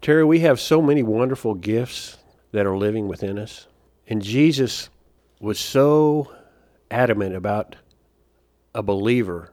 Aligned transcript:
Terry, 0.00 0.24
we 0.24 0.40
have 0.40 0.58
so 0.58 0.80
many 0.80 1.02
wonderful 1.02 1.54
gifts 1.54 2.16
that 2.52 2.66
are 2.66 2.76
living 2.76 3.06
within 3.06 3.38
us. 3.38 3.66
And 4.08 4.22
Jesus 4.22 4.88
was 5.40 5.58
so 5.58 6.32
adamant 6.90 7.34
about 7.34 7.76
a 8.74 8.82
believer 8.82 9.52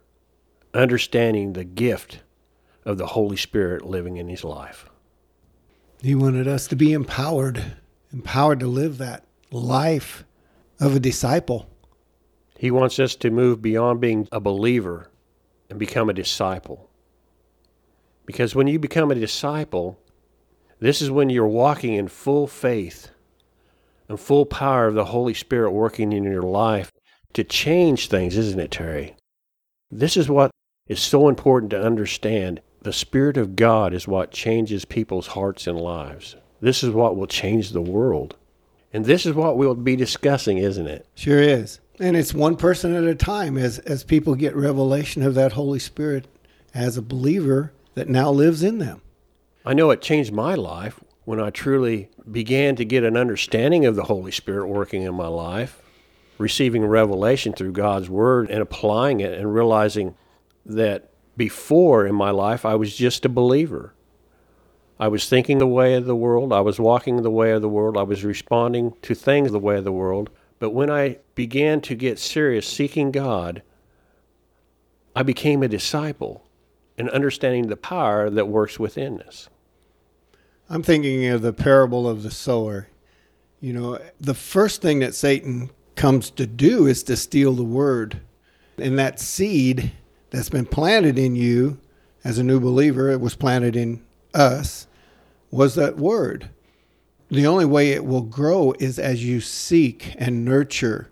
understanding 0.74 1.54
the 1.54 1.64
gift 1.64 2.22
of 2.86 2.98
the 2.98 3.08
Holy 3.08 3.38
Spirit 3.38 3.86
living 3.86 4.18
in 4.18 4.30
his 4.30 4.44
life. 4.44 4.90
He 6.02 6.16
wanted 6.16 6.48
us 6.48 6.68
to 6.68 6.76
be 6.76 6.94
empowered, 6.94 7.78
empowered 8.14 8.60
to 8.62 8.68
live 8.68 8.98
that 9.00 9.26
life 9.52 10.24
of 10.80 10.96
a 10.96 11.00
disciple. 11.00 11.68
He 12.58 12.72
wants 12.72 13.00
us 13.00 13.16
to 13.16 13.32
move 13.32 13.62
beyond 13.62 14.00
being 14.00 14.28
a 14.32 14.40
believer 14.40 15.10
and 15.70 15.78
become 15.78 16.10
a 16.10 16.14
disciple. 16.14 16.90
Because 18.26 18.56
when 18.56 18.68
you 18.68 18.80
become 18.80 19.12
a 19.12 19.16
disciple, 19.16 20.00
this 20.80 21.02
is 21.02 21.10
when 21.10 21.30
you're 21.30 21.48
walking 21.48 21.94
in 21.94 22.08
full 22.08 22.48
faith 22.48 23.10
and 24.08 24.20
full 24.20 24.46
power 24.46 24.88
of 24.88 24.94
the 24.94 25.06
Holy 25.06 25.34
Spirit 25.34 25.72
working 25.72 26.14
in 26.14 26.24
your 26.24 26.42
life 26.42 26.92
to 27.34 27.44
change 27.44 28.08
things, 28.08 28.38
isn't 28.38 28.60
it, 28.60 28.72
Terry? 28.72 29.16
This 29.92 30.18
is 30.18 30.30
what 30.30 30.52
is 30.88 31.00
so 31.00 31.30
important 31.30 31.72
to 31.72 31.82
understand. 31.82 32.62
The 32.82 32.94
Spirit 32.94 33.38
of 33.38 33.56
God 33.56 33.94
is 33.94 34.08
what 34.08 34.32
changes 34.32 34.86
people's 34.86 35.28
hearts 35.28 35.68
and 35.68 35.80
lives. 35.80 36.36
This 36.62 36.84
is 36.84 36.92
what 36.92 37.16
will 37.16 37.28
change 37.28 37.72
the 37.72 37.82
world. 37.82 38.36
And 38.94 39.06
this 39.06 39.26
is 39.26 39.34
what 39.34 39.58
we'll 39.58 39.76
be 39.76 39.96
discussing, 39.96 40.58
isn't 40.58 40.88
it? 40.88 41.06
Sure 41.16 41.42
is. 41.42 41.80
And 42.00 42.16
it's 42.16 42.34
one 42.34 42.56
person 42.56 42.96
at 42.96 43.04
a 43.04 43.16
time 43.16 43.58
as, 43.58 43.80
as 43.80 44.04
people 44.04 44.36
get 44.36 44.56
revelation 44.56 45.24
of 45.24 45.36
that 45.36 45.54
Holy 45.54 45.80
Spirit 45.80 46.28
as 46.74 46.96
a 46.96 47.02
believer 47.02 47.74
that 47.96 48.08
now 48.08 48.30
lives 48.30 48.64
in 48.64 48.78
them. 48.78 49.02
I 49.68 49.74
know 49.74 49.92
it 49.92 50.02
changed 50.02 50.32
my 50.32 50.56
life 50.56 50.98
when 51.26 51.42
I 51.42 51.50
truly 51.50 52.10
began 52.32 52.78
to 52.78 52.86
get 52.86 53.04
an 53.04 53.18
understanding 53.18 53.86
of 53.86 53.98
the 53.98 54.06
Holy 54.06 54.32
Spirit 54.32 54.68
working 54.68 55.02
in 55.02 55.14
my 55.14 55.28
life, 55.28 55.82
receiving 56.38 56.86
revelation 56.86 57.52
through 57.52 57.74
God's 57.74 58.10
Word 58.10 58.50
and 58.50 58.62
applying 58.62 59.20
it 59.20 59.38
and 59.38 59.54
realizing 59.54 60.16
that 60.66 61.12
before 61.36 62.08
in 62.08 62.16
my 62.16 62.32
life 62.32 62.64
I 62.64 62.76
was 62.76 62.96
just 62.96 63.26
a 63.26 63.30
believer. 63.30 63.94
I 65.02 65.10
was 65.10 65.28
thinking 65.28 65.58
the 65.58 65.68
way 65.68 65.96
of 65.96 66.06
the 66.06 66.16
world, 66.16 66.54
I 66.54 66.62
was 66.62 66.80
walking 66.80 67.22
the 67.22 67.30
way 67.30 67.52
of 67.52 67.62
the 67.62 67.68
world, 67.68 67.98
I 67.98 68.04
was 68.04 68.24
responding 68.24 68.94
to 69.02 69.14
things 69.14 69.52
the 69.52 69.60
way 69.60 69.76
of 69.76 69.84
the 69.84 69.92
world. 69.92 70.30
But 70.60 70.70
when 70.70 70.90
I 70.90 71.18
began 71.36 71.82
to 71.82 71.94
get 71.94 72.20
serious 72.20 72.66
seeking 72.66 73.12
God, 73.12 73.64
I 75.14 75.24
became 75.24 75.62
a 75.62 75.68
disciple 75.68 76.48
and 76.98 77.10
understanding 77.10 77.68
the 77.68 77.76
power 77.76 78.30
that 78.30 78.48
works 78.48 78.80
within 78.80 79.22
us. 79.24 79.50
I'm 80.70 80.84
thinking 80.84 81.26
of 81.28 81.42
the 81.42 81.54
parable 81.54 82.08
of 82.10 82.24
the 82.24 82.32
sower. 82.32 82.88
You 83.62 83.74
know, 83.74 84.00
the 84.20 84.34
first 84.34 84.82
thing 84.82 85.00
that 85.00 85.16
Satan 85.16 85.72
comes 85.96 86.30
to 86.32 86.46
do 86.46 86.86
is 86.86 87.04
to 87.04 87.16
steal 87.16 87.54
the 87.54 87.64
word. 87.64 88.22
And 88.78 89.00
that 89.00 89.20
seed 89.20 89.92
that's 90.30 90.50
been 90.50 90.66
planted 90.66 91.18
in 91.18 91.36
you 91.36 91.80
as 92.24 92.38
a 92.38 92.44
new 92.44 92.60
believer, 92.60 93.10
it 93.10 93.22
was 93.22 93.36
planted 93.36 93.76
in 93.76 94.04
us, 94.34 94.88
was 95.50 95.76
that 95.76 95.98
word. 95.98 96.50
The 97.30 97.48
only 97.48 97.66
way 97.66 97.92
it 97.92 98.06
will 98.06 98.22
grow 98.22 98.74
is 98.80 99.00
as 99.00 99.24
you 99.24 99.40
seek 99.40 100.16
and 100.18 100.44
nurture. 100.44 101.10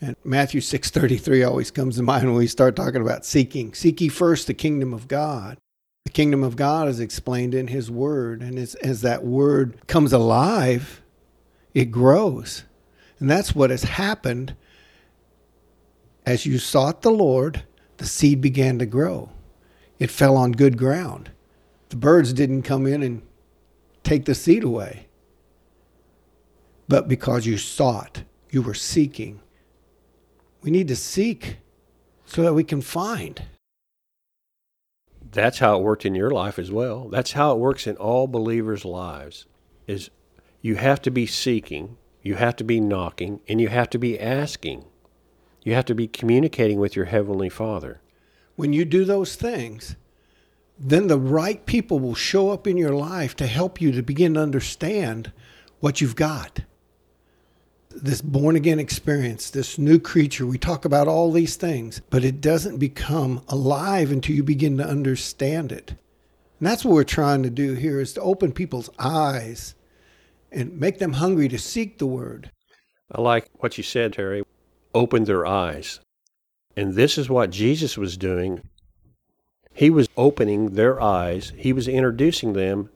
And 0.00 0.16
Matthew 0.24 0.60
6:33 0.60 1.44
always 1.44 1.70
comes 1.70 1.96
to 1.96 2.02
mind 2.02 2.26
when 2.26 2.34
we 2.34 2.46
start 2.46 2.74
talking 2.74 3.02
about 3.02 3.24
seeking. 3.24 3.74
Seek 3.74 4.00
ye 4.00 4.08
first 4.08 4.46
the 4.46 4.54
kingdom 4.54 4.92
of 4.92 5.08
God. 5.08 5.58
The 6.10 6.14
kingdom 6.14 6.42
of 6.42 6.56
God 6.56 6.88
is 6.88 6.98
explained 6.98 7.54
in 7.54 7.68
his 7.68 7.88
word 7.88 8.42
and 8.42 8.58
as, 8.58 8.74
as 8.74 9.02
that 9.02 9.22
word 9.22 9.86
comes 9.86 10.12
alive, 10.12 11.02
it 11.72 11.92
grows. 11.92 12.64
And 13.20 13.30
that's 13.30 13.54
what 13.54 13.70
has 13.70 13.84
happened 13.84 14.56
as 16.26 16.44
you 16.44 16.58
sought 16.58 17.02
the 17.02 17.12
Lord 17.12 17.62
the 17.98 18.06
seed 18.06 18.40
began 18.40 18.80
to 18.80 18.86
grow. 18.86 19.30
It 20.00 20.10
fell 20.10 20.36
on 20.36 20.50
good 20.50 20.76
ground. 20.76 21.30
The 21.90 21.96
birds 21.96 22.32
didn't 22.32 22.62
come 22.62 22.88
in 22.88 23.04
and 23.04 23.22
take 24.02 24.24
the 24.24 24.34
seed 24.34 24.64
away. 24.64 25.06
But 26.88 27.06
because 27.06 27.46
you 27.46 27.56
sought, 27.56 28.24
you 28.50 28.62
were 28.62 28.74
seeking. 28.74 29.38
We 30.60 30.72
need 30.72 30.88
to 30.88 30.96
seek 30.96 31.58
so 32.26 32.42
that 32.42 32.54
we 32.54 32.64
can 32.64 32.80
find. 32.80 33.40
That's 35.32 35.60
how 35.60 35.78
it 35.78 35.82
worked 35.82 36.04
in 36.04 36.14
your 36.14 36.30
life 36.30 36.58
as 36.58 36.70
well. 36.70 37.08
That's 37.08 37.32
how 37.32 37.52
it 37.52 37.58
works 37.58 37.86
in 37.86 37.96
all 37.96 38.26
believers' 38.26 38.84
lives. 38.84 39.46
Is 39.86 40.10
you 40.60 40.76
have 40.76 41.00
to 41.02 41.10
be 41.10 41.26
seeking, 41.26 41.96
you 42.22 42.34
have 42.34 42.56
to 42.56 42.64
be 42.64 42.80
knocking, 42.80 43.40
and 43.48 43.60
you 43.60 43.68
have 43.68 43.90
to 43.90 43.98
be 43.98 44.18
asking. 44.18 44.84
You 45.62 45.74
have 45.74 45.84
to 45.86 45.94
be 45.94 46.08
communicating 46.08 46.80
with 46.80 46.96
your 46.96 47.06
Heavenly 47.06 47.48
Father. 47.48 48.00
When 48.56 48.72
you 48.72 48.84
do 48.84 49.04
those 49.04 49.36
things, 49.36 49.96
then 50.78 51.06
the 51.06 51.18
right 51.18 51.64
people 51.66 51.98
will 51.98 52.14
show 52.14 52.50
up 52.50 52.66
in 52.66 52.76
your 52.76 52.94
life 52.94 53.36
to 53.36 53.46
help 53.46 53.80
you 53.80 53.92
to 53.92 54.02
begin 54.02 54.34
to 54.34 54.40
understand 54.40 55.32
what 55.80 56.00
you've 56.00 56.16
got. 56.16 56.60
This 57.90 58.22
born 58.22 58.54
again 58.54 58.78
experience, 58.78 59.50
this 59.50 59.76
new 59.76 59.98
creature, 59.98 60.46
we 60.46 60.58
talk 60.58 60.84
about 60.84 61.08
all 61.08 61.32
these 61.32 61.56
things, 61.56 62.00
but 62.08 62.24
it 62.24 62.40
doesn't 62.40 62.78
become 62.78 63.42
alive 63.48 64.12
until 64.12 64.36
you 64.36 64.44
begin 64.44 64.76
to 64.76 64.86
understand 64.86 65.72
it. 65.72 65.90
And 66.60 66.68
that's 66.68 66.84
what 66.84 66.94
we're 66.94 67.04
trying 67.04 67.42
to 67.42 67.50
do 67.50 67.74
here 67.74 68.00
is 68.00 68.12
to 68.12 68.20
open 68.20 68.52
people's 68.52 68.90
eyes 68.98 69.74
and 70.52 70.78
make 70.78 70.98
them 70.98 71.14
hungry 71.14 71.48
to 71.48 71.58
seek 71.58 71.98
the 71.98 72.06
word. 72.06 72.50
I 73.10 73.20
like 73.20 73.48
what 73.54 73.76
you 73.76 73.82
said, 73.82 74.12
Terry 74.12 74.44
opened 74.94 75.26
their 75.26 75.46
eyes. 75.46 76.00
And 76.76 76.94
this 76.94 77.18
is 77.18 77.28
what 77.28 77.50
Jesus 77.50 77.98
was 77.98 78.16
doing. 78.16 78.62
He 79.72 79.90
was 79.90 80.08
opening 80.16 80.74
their 80.74 81.00
eyes, 81.00 81.52
he 81.56 81.72
was 81.72 81.88
introducing 81.88 82.52
them 82.52 82.90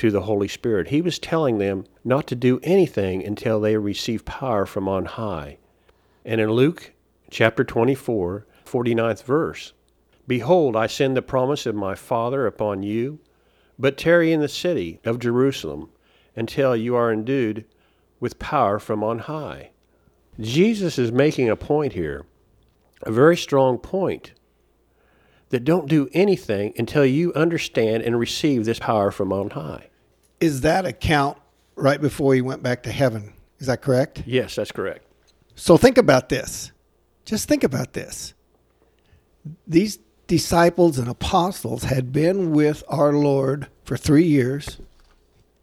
to 0.00 0.10
the 0.10 0.22
Holy 0.22 0.48
Spirit. 0.48 0.88
He 0.88 1.02
was 1.02 1.18
telling 1.18 1.58
them 1.58 1.84
not 2.04 2.26
to 2.28 2.34
do 2.34 2.58
anything 2.62 3.22
until 3.22 3.60
they 3.60 3.76
receive 3.76 4.24
power 4.24 4.64
from 4.64 4.88
on 4.88 5.04
high. 5.04 5.58
And 6.24 6.40
in 6.40 6.50
Luke 6.50 6.92
chapter 7.30 7.64
24, 7.64 8.46
49th 8.64 9.22
verse, 9.24 9.74
Behold, 10.26 10.74
I 10.74 10.86
send 10.86 11.18
the 11.18 11.20
promise 11.20 11.66
of 11.66 11.74
my 11.74 11.94
Father 11.94 12.46
upon 12.46 12.82
you, 12.82 13.18
but 13.78 13.98
tarry 13.98 14.32
in 14.32 14.40
the 14.40 14.48
city 14.48 15.00
of 15.04 15.18
Jerusalem 15.18 15.90
until 16.34 16.74
you 16.74 16.94
are 16.96 17.12
endued 17.12 17.66
with 18.20 18.38
power 18.38 18.78
from 18.78 19.04
on 19.04 19.18
high. 19.18 19.72
Jesus 20.40 20.98
is 20.98 21.12
making 21.12 21.50
a 21.50 21.56
point 21.56 21.92
here, 21.92 22.24
a 23.02 23.12
very 23.12 23.36
strong 23.36 23.76
point, 23.76 24.32
that 25.50 25.64
don't 25.64 25.90
do 25.90 26.08
anything 26.14 26.72
until 26.78 27.04
you 27.04 27.34
understand 27.34 28.02
and 28.02 28.18
receive 28.18 28.64
this 28.64 28.78
power 28.78 29.10
from 29.10 29.30
on 29.30 29.50
high. 29.50 29.89
Is 30.40 30.62
that 30.62 30.86
account 30.86 31.38
right 31.76 32.00
before 32.00 32.34
he 32.34 32.40
went 32.40 32.62
back 32.62 32.82
to 32.84 32.92
heaven? 32.92 33.34
Is 33.58 33.66
that 33.66 33.82
correct? 33.82 34.22
Yes, 34.26 34.54
that's 34.54 34.72
correct. 34.72 35.06
So 35.54 35.76
think 35.76 35.98
about 35.98 36.30
this. 36.30 36.72
Just 37.24 37.48
think 37.48 37.62
about 37.62 37.92
this. 37.92 38.34
These 39.66 39.98
disciples 40.26 40.98
and 40.98 41.08
apostles 41.08 41.84
had 41.84 42.12
been 42.12 42.52
with 42.52 42.82
our 42.88 43.12
Lord 43.12 43.68
for 43.84 43.96
three 43.96 44.24
years. 44.24 44.78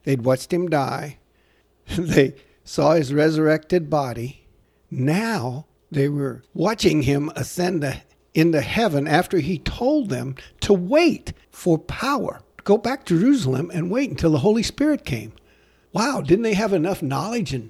They'd 0.03 0.23
watched 0.23 0.53
him 0.53 0.69
die. 0.69 1.17
they 1.97 2.35
saw 2.63 2.93
his 2.93 3.13
resurrected 3.13 3.89
body. 3.89 4.45
Now 4.91 5.65
they 5.89 6.09
were 6.09 6.43
watching 6.53 7.03
him 7.03 7.31
ascend 7.35 8.01
into 8.33 8.61
heaven 8.61 9.07
after 9.07 9.39
he 9.39 9.57
told 9.57 10.09
them 10.09 10.35
to 10.61 10.73
wait 10.73 11.33
for 11.49 11.77
power. 11.79 12.41
Go 12.67 12.77
back 12.77 13.05
to 13.05 13.17
Jerusalem 13.17 13.71
and 13.73 13.89
wait 13.89 14.09
until 14.09 14.31
the 14.31 14.39
Holy 14.39 14.61
Spirit 14.61 15.05
came. 15.05 15.31
Wow, 15.93 16.19
didn't 16.19 16.43
they 16.43 16.53
have 16.53 16.73
enough 16.73 17.01
knowledge 17.01 17.53
and 17.53 17.69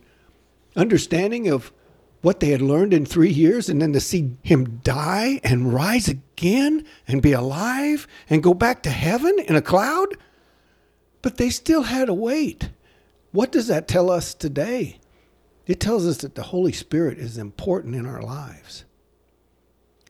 understanding 0.76 1.48
of 1.48 1.72
what 2.24 2.40
they 2.40 2.50
had 2.50 2.64
learned 2.64 2.96
in 2.96 3.06
three 3.06 3.30
years 3.30 3.70
and 3.70 3.80
then 3.80 3.94
to 3.94 4.00
see 4.00 4.32
him 4.42 4.80
die 4.84 5.40
and 5.44 5.72
rise 5.72 6.08
again 6.08 6.84
and 7.08 7.22
be 7.22 7.32
alive 7.32 8.08
and 8.28 8.42
go 8.42 8.56
back 8.56 8.82
to 8.82 8.90
heaven 8.90 9.38
in 9.48 9.56
a 9.56 9.62
cloud? 9.62 10.18
But 11.22 11.38
they 11.38 11.52
still 11.52 11.84
had 11.84 12.06
to 12.06 12.14
wait. 12.16 12.72
What 13.32 13.52
does 13.52 13.68
that 13.68 13.88
tell 13.88 14.10
us 14.10 14.34
today? 14.34 14.98
It 15.68 15.80
tells 15.80 16.08
us 16.08 16.18
that 16.18 16.34
the 16.34 16.42
Holy 16.42 16.72
Spirit 16.72 17.20
is 17.20 17.38
important 17.38 17.94
in 17.94 18.08
our 18.08 18.24
lives. 18.24 18.84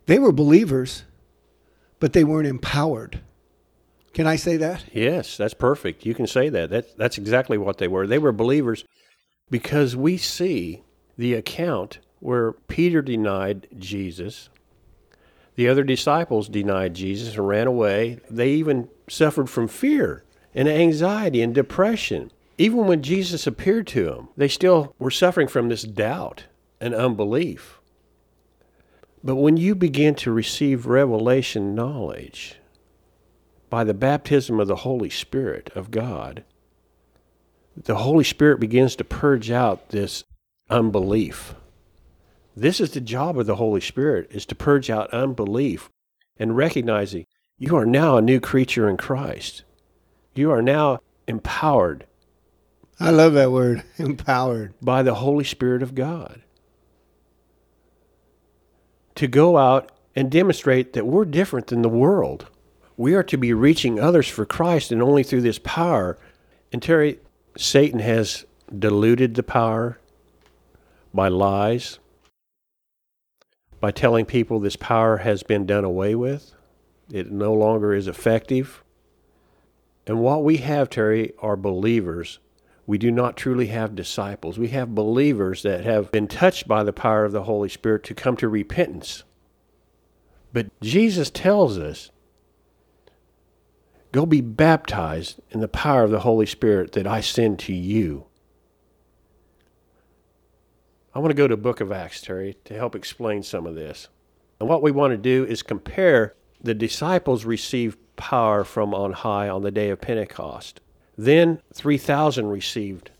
They 0.06 0.18
were 0.18 0.32
believers, 0.32 1.04
but 2.00 2.14
they 2.14 2.24
weren't 2.24 2.48
empowered. 2.48 3.20
Can 4.18 4.26
I 4.26 4.36
say 4.36 4.58
that? 4.58 4.84
Yes, 4.96 5.38
that's 5.38 5.54
perfect. 5.54 6.04
You 6.04 6.16
can 6.16 6.26
say 6.26 6.50
that. 6.50 6.72
That 6.72 6.98
that's 6.98 7.20
exactly 7.20 7.56
what 7.56 7.78
they 7.78 7.88
were. 7.88 8.08
They 8.08 8.18
were 8.18 8.32
believers 8.32 8.84
because 9.52 9.96
we 9.96 10.18
see 10.18 10.82
the 11.20 11.36
account 11.36 12.00
where 12.20 12.54
Peter 12.54 13.04
denied 13.04 13.68
Jesus. 13.78 14.50
The 15.54 15.70
other 15.70 15.84
disciples 15.84 16.50
denied 16.50 16.96
Jesus 16.96 17.36
and 17.36 17.48
ran 17.48 17.68
away. 17.68 18.18
They 18.28 18.50
even 18.54 18.90
suffered 19.08 19.52
from 19.52 19.68
fear 19.68 20.24
and 20.56 20.68
anxiety 20.68 21.44
and 21.44 21.54
depression. 21.54 22.32
Even 22.58 22.88
when 22.88 23.04
Jesus 23.04 23.46
appeared 23.46 23.86
to 23.90 24.06
them, 24.06 24.30
they 24.36 24.48
still 24.48 24.96
were 24.98 25.12
suffering 25.12 25.48
from 25.48 25.70
this 25.70 25.84
doubt 25.84 26.46
and 26.82 26.96
unbelief. 26.96 27.80
But 29.24 29.36
when 29.36 29.58
you 29.58 29.76
begin 29.76 30.16
to 30.16 30.32
receive 30.32 30.88
revelation 30.88 31.76
knowledge 31.76 32.58
by 33.70 33.84
the 33.84 33.94
baptism 33.94 34.60
of 34.60 34.68
the 34.68 34.78
Holy 34.78 35.10
Spirit 35.10 35.70
of 35.76 35.92
God, 35.92 36.44
the 37.76 37.98
Holy 37.98 38.24
Spirit 38.24 38.60
begins 38.60 38.96
to 38.96 39.04
purge 39.04 39.52
out 39.52 39.90
this 39.90 40.24
unbelief. 40.70 41.54
This 42.56 42.80
is 42.80 42.92
the 42.92 43.02
job 43.02 43.38
of 43.38 43.46
the 43.46 43.56
Holy 43.56 43.82
Spirit 43.82 44.28
is 44.32 44.46
to 44.48 44.56
purge 44.56 44.90
out 44.90 45.14
unbelief 45.14 45.90
and 46.38 46.58
recognizing 46.58 47.26
you 47.58 47.76
are 47.76 47.86
now 47.86 48.18
a 48.18 48.22
new 48.22 48.40
creature 48.40 48.90
in 48.90 48.98
Christ. 48.98 49.64
You 50.34 50.52
are 50.52 50.62
now 50.62 51.00
empowered 51.28 52.06
I 53.00 53.12
love 53.12 53.34
that 53.34 53.52
word, 53.52 53.84
empowered. 53.98 54.74
by 54.82 55.04
the 55.04 55.16
Holy 55.16 55.44
Spirit 55.44 55.84
of 55.84 55.96
God 55.96 56.42
to 59.16 59.28
go 59.28 59.58
out 59.58 59.92
and 60.16 60.32
demonstrate 60.32 60.94
that 60.94 61.06
we're 61.06 61.26
different 61.26 61.68
than 61.68 61.82
the 61.82 61.90
world. 61.90 62.48
We 62.98 63.14
are 63.14 63.24
to 63.24 63.38
be 63.38 63.54
reaching 63.54 64.00
others 64.00 64.28
for 64.28 64.46
Christ 64.46 64.92
and 64.92 65.02
only 65.02 65.24
through 65.24 65.42
this 65.42 65.60
power. 65.60 66.18
And 66.74 66.82
Terry, 66.82 67.20
Satan 67.56 68.00
has 68.00 68.46
diluted 68.78 69.36
the 69.36 69.44
power 69.44 70.00
by 71.14 71.28
lies, 71.28 72.00
by 73.80 73.92
telling 73.92 74.26
people 74.26 74.60
this 74.60 74.76
power 74.76 75.18
has 75.18 75.44
been 75.44 75.66
done 75.66 75.84
away 75.84 76.16
with, 76.16 76.54
it 77.12 77.32
no 77.32 77.54
longer 77.54 77.94
is 77.94 78.08
effective. 78.08 78.84
And 80.06 80.20
what 80.20 80.44
we 80.44 80.58
have, 80.58 80.90
Terry, 80.90 81.34
are 81.40 81.56
believers. 81.56 82.40
We 82.86 82.98
do 82.98 83.12
not 83.12 83.38
truly 83.38 83.68
have 83.68 83.96
disciples. 83.96 84.58
We 84.58 84.70
have 84.70 84.96
believers 84.96 85.62
that 85.64 85.84
have 85.84 86.12
been 86.12 86.28
touched 86.28 86.68
by 86.68 86.84
the 86.84 86.94
power 86.94 87.26
of 87.26 87.34
the 87.34 87.44
Holy 87.44 87.70
Spirit 87.70 88.04
to 88.06 88.16
come 88.16 88.38
to 88.38 88.48
repentance. 88.48 89.24
But 90.54 90.68
Jesus 90.82 91.30
tells 91.30 91.78
us 91.78 92.10
go 94.18 94.26
be 94.26 94.42
baptized 94.42 95.40
in 95.52 95.60
the 95.60 95.68
power 95.68 96.04
of 96.04 96.10
the 96.10 96.22
Holy 96.22 96.48
Spirit 96.48 96.94
that 96.94 97.06
I 97.06 97.22
send 97.22 97.60
to 97.60 97.74
you. 97.74 98.26
I 101.14 101.20
want 101.20 101.30
to 101.30 101.36
go 101.36 101.48
to 101.48 101.56
book 101.56 101.82
of 101.82 101.92
Acts, 101.92 102.22
Terry, 102.22 102.58
to 102.66 102.74
help 102.74 102.96
explain 102.96 103.44
some 103.44 103.68
of 103.68 103.76
this. 103.76 104.08
And 104.60 104.68
what 104.68 104.82
we 104.82 104.90
want 104.90 105.12
to 105.12 105.18
do 105.18 105.46
is 105.46 105.62
compare 105.62 106.34
the 106.60 106.74
disciples 106.74 107.46
received 107.46 108.00
power 108.16 108.64
from 108.64 108.92
on 108.92 109.14
high 109.14 109.50
on 109.50 109.62
the 109.62 109.70
day 109.70 109.92
of 109.92 110.02
Pentecost. 110.02 110.82
Then 111.16 111.62
3,000 111.76 112.48
received 112.48 113.12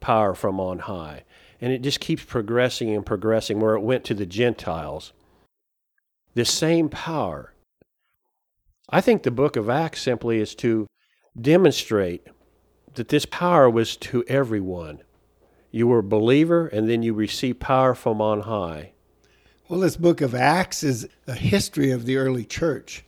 power 0.00 0.34
from 0.34 0.60
on 0.60 0.80
high. 0.80 1.24
And 1.62 1.72
it 1.72 1.80
just 1.80 2.00
keeps 2.00 2.24
progressing 2.24 2.94
and 2.94 3.06
progressing 3.06 3.58
where 3.58 3.74
it 3.74 3.80
went 3.80 4.04
to 4.04 4.14
the 4.14 4.26
Gentiles. 4.26 5.14
This 6.34 6.52
same 6.52 6.90
power. 6.90 7.54
I 8.88 9.00
think 9.00 9.22
the 9.22 9.32
book 9.32 9.56
of 9.56 9.68
Acts 9.68 10.02
simply 10.02 10.38
is 10.38 10.54
to 10.56 10.86
demonstrate 11.38 12.28
that 12.94 13.08
this 13.08 13.26
power 13.26 13.68
was 13.68 13.96
to 13.96 14.24
everyone. 14.28 15.02
You 15.72 15.88
were 15.88 15.98
a 15.98 16.04
believer, 16.04 16.68
and 16.68 16.88
then 16.88 17.02
you 17.02 17.12
received 17.12 17.58
power 17.58 17.94
from 17.94 18.20
on 18.20 18.42
high. 18.42 18.92
Well, 19.68 19.80
this 19.80 19.96
book 19.96 20.20
of 20.20 20.34
Acts 20.34 20.84
is 20.84 21.08
a 21.26 21.34
history 21.34 21.90
of 21.90 22.06
the 22.06 22.16
early 22.16 22.44
church, 22.44 23.04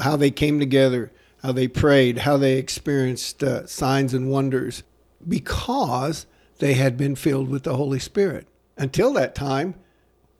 how 0.00 0.14
they 0.16 0.30
came 0.30 0.60
together, 0.60 1.10
how 1.42 1.50
they 1.50 1.66
prayed, 1.66 2.18
how 2.18 2.36
they 2.36 2.56
experienced 2.56 3.42
uh, 3.42 3.66
signs 3.66 4.14
and 4.14 4.30
wonders, 4.30 4.84
because 5.26 6.26
they 6.58 6.74
had 6.74 6.96
been 6.96 7.16
filled 7.16 7.48
with 7.48 7.64
the 7.64 7.76
Holy 7.76 7.98
Spirit. 7.98 8.46
Until 8.76 9.12
that 9.14 9.34
time, 9.34 9.74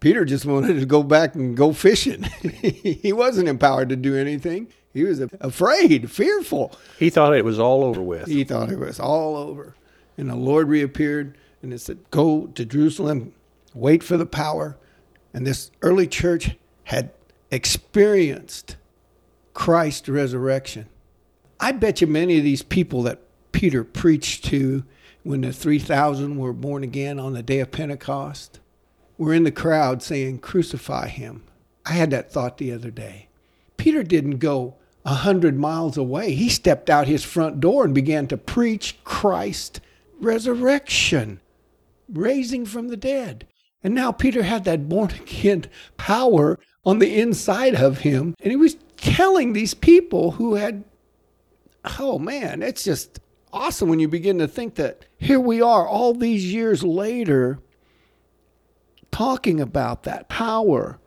Peter 0.00 0.25
just 0.25 0.47
wanted 0.47 0.79
to 0.79 0.87
go 0.87 1.03
back 1.03 1.35
and 1.35 1.56
go 1.56 1.73
fishing. 1.73 2.23
he 2.62 3.12
wasn't 3.12 3.49
empowered 3.49 3.89
to 3.89 3.97
do 3.97 4.17
anything. 4.17 4.69
He 4.93 5.05
was 5.05 5.21
afraid, 5.41 6.11
fearful. 6.11 6.73
He 6.99 7.11
thought 7.11 7.37
it 7.37 7.45
was 7.45 7.59
all 7.59 7.85
over 7.85 8.00
with. 8.00 8.27
He 8.27 8.45
thought 8.45 8.71
it 8.71 8.79
was 8.79 9.00
all 9.00 9.37
over. 9.37 9.75
And 10.17 10.31
the 10.31 10.37
Lord 10.37 10.69
reappeared 10.69 11.37
and 11.62 11.73
it 11.73 11.81
said, 11.81 11.99
Go 12.11 12.47
to 12.49 12.65
Jerusalem, 12.65 13.33
wait 13.75 14.03
for 14.03 14.17
the 14.17 14.27
power. 14.27 14.77
And 15.35 15.47
this 15.47 15.71
early 15.83 16.06
church 16.06 16.56
had 16.85 17.11
experienced 17.50 18.77
Christ's 19.53 20.09
resurrection. 20.09 20.89
I 21.61 21.73
bet 21.73 22.00
you 22.00 22.06
many 22.06 22.39
of 22.39 22.45
these 22.45 22.62
people 22.62 23.03
that 23.03 23.21
Peter 23.53 23.83
preached 23.83 24.45
to 24.47 24.85
when 25.25 25.41
the 25.41 25.53
3,000 25.53 26.37
were 26.37 26.53
born 26.53 26.85
again 26.85 27.19
on 27.19 27.35
the 27.35 27.43
day 27.43 27.59
of 27.59 27.71
Pentecost 27.73 28.61
were 29.19 29.35
in 29.35 29.43
the 29.43 29.53
crowd 29.53 30.03
saying, 30.03 30.38
Crucify 30.38 31.09
him. 31.09 31.43
I 31.85 31.93
had 31.93 32.11
that 32.11 32.32
thought 32.32 32.59
the 32.59 32.73
other 32.73 32.91
day. 32.91 33.29
Peter 33.76 34.03
didn't 34.03 34.38
go 34.38 34.76
a 35.05 35.15
hundred 35.15 35.59
miles 35.59 35.97
away. 35.97 36.35
He 36.35 36.49
stepped 36.49 36.88
out 36.88 37.09
his 37.09 37.25
front 37.25 37.61
door 37.61 37.85
and 37.85 37.94
began 37.94 38.26
to 38.29 38.37
preach 38.37 38.97
Christ 39.05 39.81
resurrection, 40.20 41.41
raising 42.09 42.65
from 42.67 42.88
the 42.88 42.97
dead. 42.97 43.47
And 43.82 43.94
now 43.94 44.12
Peter 44.12 44.43
had 44.43 44.65
that 44.65 44.88
born 44.88 45.11
again 45.11 45.67
power 45.97 46.59
on 46.85 46.99
the 46.99 47.19
inside 47.19 47.75
of 47.75 47.99
him. 47.99 48.35
And 48.41 48.50
he 48.50 48.56
was 48.56 48.76
telling 48.97 49.53
these 49.53 49.75
people 49.75 50.32
who 50.32 50.55
had, 50.55 50.85
oh 51.99 52.19
man, 52.19 52.62
it's 52.62 52.85
just 52.85 53.21
awesome 53.53 53.88
when 53.88 54.00
you 54.00 54.09
begin 54.09 54.38
to 54.38 54.49
think 54.49 54.75
that 54.75 55.06
here 55.19 55.41
we 55.41 55.62
are 55.62 55.87
all 55.87 56.12
these 56.12 56.53
years 56.53 56.82
later 56.82 57.61
talking 59.11 59.61
about 59.61 60.05
that 60.05 60.29
power 60.29 60.99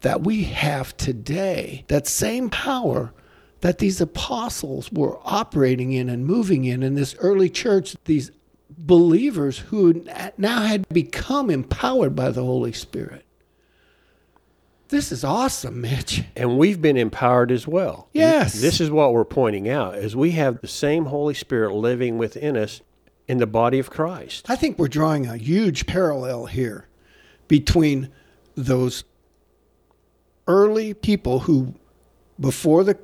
that 0.00 0.22
we 0.22 0.44
have 0.44 0.96
today, 0.96 1.84
that 1.88 2.06
same 2.06 2.50
power 2.50 3.12
that 3.62 3.78
these 3.78 4.00
apostles 4.00 4.92
were 4.92 5.18
operating 5.24 5.92
in 5.92 6.10
and 6.10 6.26
moving 6.26 6.64
in 6.64 6.82
in 6.82 6.94
this 6.94 7.14
early 7.18 7.48
church, 7.48 7.96
these 8.04 8.30
believers 8.68 9.58
who 9.58 10.04
now 10.36 10.62
had 10.62 10.86
become 10.90 11.48
empowered 11.48 12.14
by 12.14 12.30
the 12.30 12.44
Holy 12.44 12.72
Spirit. 12.72 13.24
This 14.88 15.10
is 15.10 15.24
awesome, 15.24 15.80
Mitch. 15.80 16.24
And 16.36 16.58
we've 16.58 16.82
been 16.82 16.98
empowered 16.98 17.50
as 17.50 17.66
well. 17.66 18.08
Yes. 18.12 18.60
This 18.60 18.80
is 18.80 18.90
what 18.90 19.14
we're 19.14 19.24
pointing 19.24 19.68
out 19.68 19.96
is 19.96 20.14
we 20.14 20.32
have 20.32 20.60
the 20.60 20.68
same 20.68 21.06
Holy 21.06 21.34
Spirit 21.34 21.72
living 21.72 22.18
within 22.18 22.56
us 22.56 22.82
in 23.26 23.38
the 23.38 23.46
body 23.46 23.78
of 23.78 23.90
Christ. 23.90 24.48
I 24.50 24.56
think 24.56 24.78
we're 24.78 24.88
drawing 24.88 25.26
a 25.26 25.38
huge 25.38 25.86
parallel 25.86 26.46
here 26.46 26.86
between 27.48 28.10
those 28.54 29.04
early 30.46 30.94
people 30.94 31.40
who, 31.40 31.74
before 32.38 32.84
the 32.84 32.98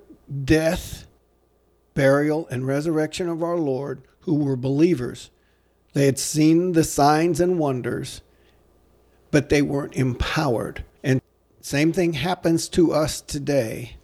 death, 0.45 1.07
burial, 1.95 2.47
and 2.49 2.67
resurrection 2.67 3.29
of 3.29 3.43
our 3.43 3.57
Lord, 3.57 4.03
who 4.21 4.35
were 4.35 4.57
believers, 4.57 5.31
they 5.93 6.07
had 6.07 6.19
seen 6.19 6.73
the 6.73 6.85
signs 6.85 7.41
and 7.41 7.59
wonders, 7.59 8.23
but 9.31 9.49
they 9.49 9.63
weren't 9.63 9.97
empowered. 9.97 10.85
And 11.03 11.21
same 11.61 11.93
thing 11.93 12.13
happens 12.15 12.69
to 12.71 12.93
us 12.93 13.21
today 13.21 13.97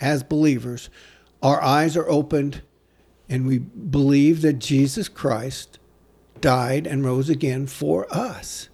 as 0.00 0.22
believers. 0.22 0.90
Our 1.42 1.62
eyes 1.62 1.96
are 1.96 2.08
opened 2.08 2.62
and 3.28 3.46
we 3.46 3.58
believe 3.58 4.42
that 4.42 4.54
Jesus 4.54 5.08
Christ 5.08 5.78
died 6.40 6.86
and 6.86 7.04
rose 7.04 7.28
again 7.28 7.66
for 7.66 8.06
us. 8.10 8.68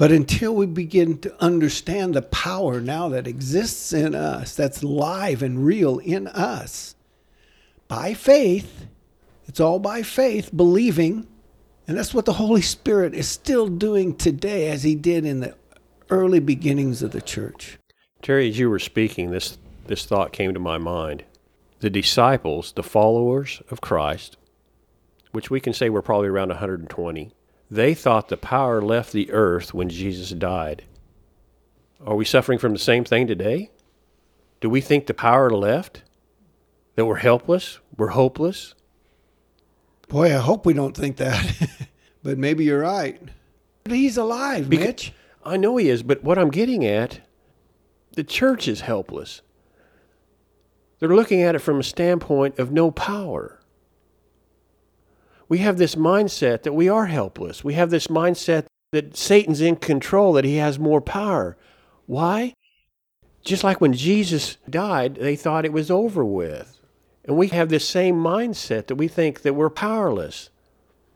But 0.00 0.12
until 0.12 0.54
we 0.54 0.64
begin 0.64 1.18
to 1.18 1.44
understand 1.44 2.14
the 2.14 2.22
power 2.22 2.80
now 2.80 3.10
that 3.10 3.26
exists 3.26 3.92
in 3.92 4.14
us, 4.14 4.56
that's 4.56 4.82
live 4.82 5.42
and 5.42 5.62
real 5.62 5.98
in 5.98 6.26
us, 6.26 6.94
by 7.86 8.14
faith, 8.14 8.86
it's 9.46 9.60
all 9.60 9.78
by 9.78 10.00
faith, 10.02 10.56
believing. 10.56 11.26
And 11.86 11.98
that's 11.98 12.14
what 12.14 12.24
the 12.24 12.32
Holy 12.32 12.62
Spirit 12.62 13.12
is 13.12 13.28
still 13.28 13.68
doing 13.68 14.16
today, 14.16 14.70
as 14.70 14.84
He 14.84 14.94
did 14.94 15.26
in 15.26 15.40
the 15.40 15.54
early 16.08 16.40
beginnings 16.40 17.02
of 17.02 17.10
the 17.10 17.20
church. 17.20 17.78
Terry, 18.22 18.48
as 18.48 18.58
you 18.58 18.70
were 18.70 18.78
speaking, 18.78 19.30
this, 19.30 19.58
this 19.86 20.06
thought 20.06 20.32
came 20.32 20.54
to 20.54 20.60
my 20.60 20.78
mind. 20.78 21.24
The 21.80 21.90
disciples, 21.90 22.72
the 22.72 22.82
followers 22.82 23.60
of 23.70 23.82
Christ, 23.82 24.38
which 25.32 25.50
we 25.50 25.60
can 25.60 25.74
say 25.74 25.90
were 25.90 26.00
probably 26.00 26.28
around 26.28 26.48
120, 26.48 27.34
they 27.70 27.94
thought 27.94 28.28
the 28.28 28.36
power 28.36 28.82
left 28.82 29.12
the 29.12 29.30
earth 29.30 29.72
when 29.72 29.88
Jesus 29.88 30.30
died. 30.30 30.84
Are 32.04 32.16
we 32.16 32.24
suffering 32.24 32.58
from 32.58 32.72
the 32.72 32.78
same 32.78 33.04
thing 33.04 33.26
today? 33.26 33.70
Do 34.60 34.68
we 34.68 34.80
think 34.80 35.06
the 35.06 35.14
power 35.14 35.50
left? 35.50 36.02
That 36.96 37.06
we're 37.06 37.16
helpless? 37.16 37.78
We're 37.96 38.08
hopeless? 38.08 38.74
Boy, 40.08 40.34
I 40.34 40.38
hope 40.40 40.66
we 40.66 40.72
don't 40.74 40.96
think 40.96 41.16
that. 41.18 41.68
but 42.22 42.36
maybe 42.36 42.64
you're 42.64 42.80
right. 42.80 43.20
He's 43.88 44.16
alive, 44.16 44.66
Beca- 44.66 44.80
Mitch. 44.80 45.12
I 45.44 45.56
know 45.56 45.76
he 45.76 45.88
is, 45.88 46.02
but 46.02 46.24
what 46.24 46.38
I'm 46.38 46.50
getting 46.50 46.84
at, 46.84 47.20
the 48.12 48.24
church 48.24 48.66
is 48.66 48.80
helpless. 48.82 49.42
They're 50.98 51.14
looking 51.14 51.42
at 51.42 51.54
it 51.54 51.60
from 51.60 51.78
a 51.78 51.84
standpoint 51.84 52.58
of 52.58 52.72
no 52.72 52.90
power. 52.90 53.59
We 55.50 55.58
have 55.58 55.78
this 55.78 55.96
mindset 55.96 56.62
that 56.62 56.74
we 56.74 56.88
are 56.88 57.06
helpless. 57.06 57.64
We 57.64 57.74
have 57.74 57.90
this 57.90 58.06
mindset 58.06 58.66
that 58.92 59.16
Satan's 59.16 59.60
in 59.60 59.74
control, 59.76 60.32
that 60.34 60.44
he 60.44 60.56
has 60.56 60.78
more 60.78 61.00
power. 61.00 61.56
Why? 62.06 62.54
Just 63.42 63.64
like 63.64 63.80
when 63.80 63.92
Jesus 63.92 64.58
died, 64.68 65.16
they 65.16 65.34
thought 65.34 65.64
it 65.64 65.72
was 65.72 65.90
over 65.90 66.24
with. 66.24 66.78
And 67.24 67.36
we 67.36 67.48
have 67.48 67.68
this 67.68 67.88
same 67.88 68.14
mindset 68.14 68.86
that 68.86 68.94
we 68.94 69.08
think 69.08 69.42
that 69.42 69.54
we're 69.54 69.70
powerless. 69.70 70.50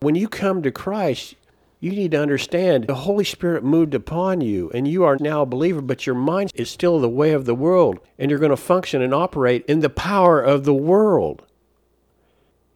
When 0.01 0.17
you 0.17 0.27
come 0.27 0.63
to 0.63 0.73
Christ, 0.73 1.37
you 1.79 1.93
need 1.93 2.11
to 2.11 2.21
understand 2.21 2.89
the 2.89 2.95
Holy 2.95 3.25
Spirit 3.25 3.63
moved 3.63 3.95
upon 3.95 4.41
you, 4.41 4.69
and 4.75 4.89
you 4.89 5.05
are 5.05 5.17
now 5.21 5.43
a 5.43 5.47
believer, 5.47 5.81
but 5.81 6.07
your 6.07 6.17
mind 6.17 6.51
is 6.57 6.69
still 6.69 6.99
the 6.99 7.09
way 7.09 7.31
of 7.31 7.45
the 7.45 7.55
world, 7.55 8.01
and 8.19 8.31
you're 8.31 8.41
going 8.41 8.51
to 8.51 8.57
function 8.57 9.01
and 9.01 9.15
operate 9.15 9.65
in 9.67 9.79
the 9.79 9.91
power 9.91 10.43
of 10.43 10.65
the 10.65 10.75
world. 10.75 11.47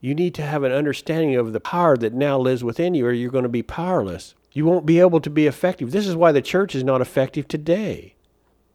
You 0.01 0.15
need 0.15 0.35
to 0.35 0.43
have 0.43 0.63
an 0.63 0.73
understanding 0.73 1.35
of 1.37 1.53
the 1.53 1.61
power 1.61 1.97
that 1.97 2.15
now 2.15 2.39
lives 2.39 2.63
within 2.63 2.95
you, 2.95 3.07
or 3.07 3.13
you're 3.13 3.31
going 3.31 3.43
to 3.43 3.49
be 3.49 3.63
powerless. 3.63 4.35
You 4.53 4.65
won't 4.65 4.87
be 4.87 5.01
able 5.01 5.21
to 5.21 5.31
be 5.31 5.47
effective. 5.47 5.91
This 5.91 6.07
is 6.07 6.17
why 6.17 6.33
the 6.33 6.43
church 6.43 6.75
is 6.75 6.85
not 6.85 7.01
effective 7.01 7.49
today, 7.49 8.15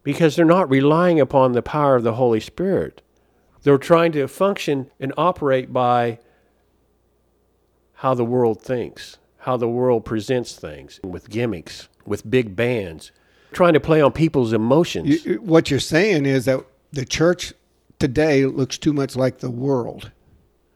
because 0.02 0.36
they're 0.36 0.44
not 0.44 0.70
relying 0.70 1.18
upon 1.18 1.52
the 1.52 1.62
power 1.62 1.96
of 1.96 2.02
the 2.02 2.14
Holy 2.14 2.40
Spirit. 2.40 3.00
They're 3.62 3.78
trying 3.78 4.12
to 4.12 4.28
function 4.28 4.90
and 5.00 5.12
operate 5.16 5.72
by 5.72 6.18
how 7.94 8.12
the 8.12 8.24
world 8.24 8.60
thinks, 8.60 9.16
how 9.38 9.56
the 9.56 9.68
world 9.68 10.04
presents 10.04 10.54
things 10.54 11.00
with 11.02 11.30
gimmicks, 11.30 11.88
with 12.04 12.30
big 12.30 12.54
bands, 12.54 13.12
trying 13.52 13.72
to 13.72 13.80
play 13.80 14.02
on 14.02 14.12
people's 14.12 14.52
emotions. 14.52 15.24
You, 15.24 15.36
what 15.36 15.70
you're 15.70 15.80
saying 15.80 16.26
is 16.26 16.44
that 16.44 16.62
the 16.92 17.06
church 17.06 17.54
today 17.98 18.44
looks 18.44 18.76
too 18.76 18.92
much 18.92 19.16
like 19.16 19.38
the 19.38 19.50
world. 19.50 20.10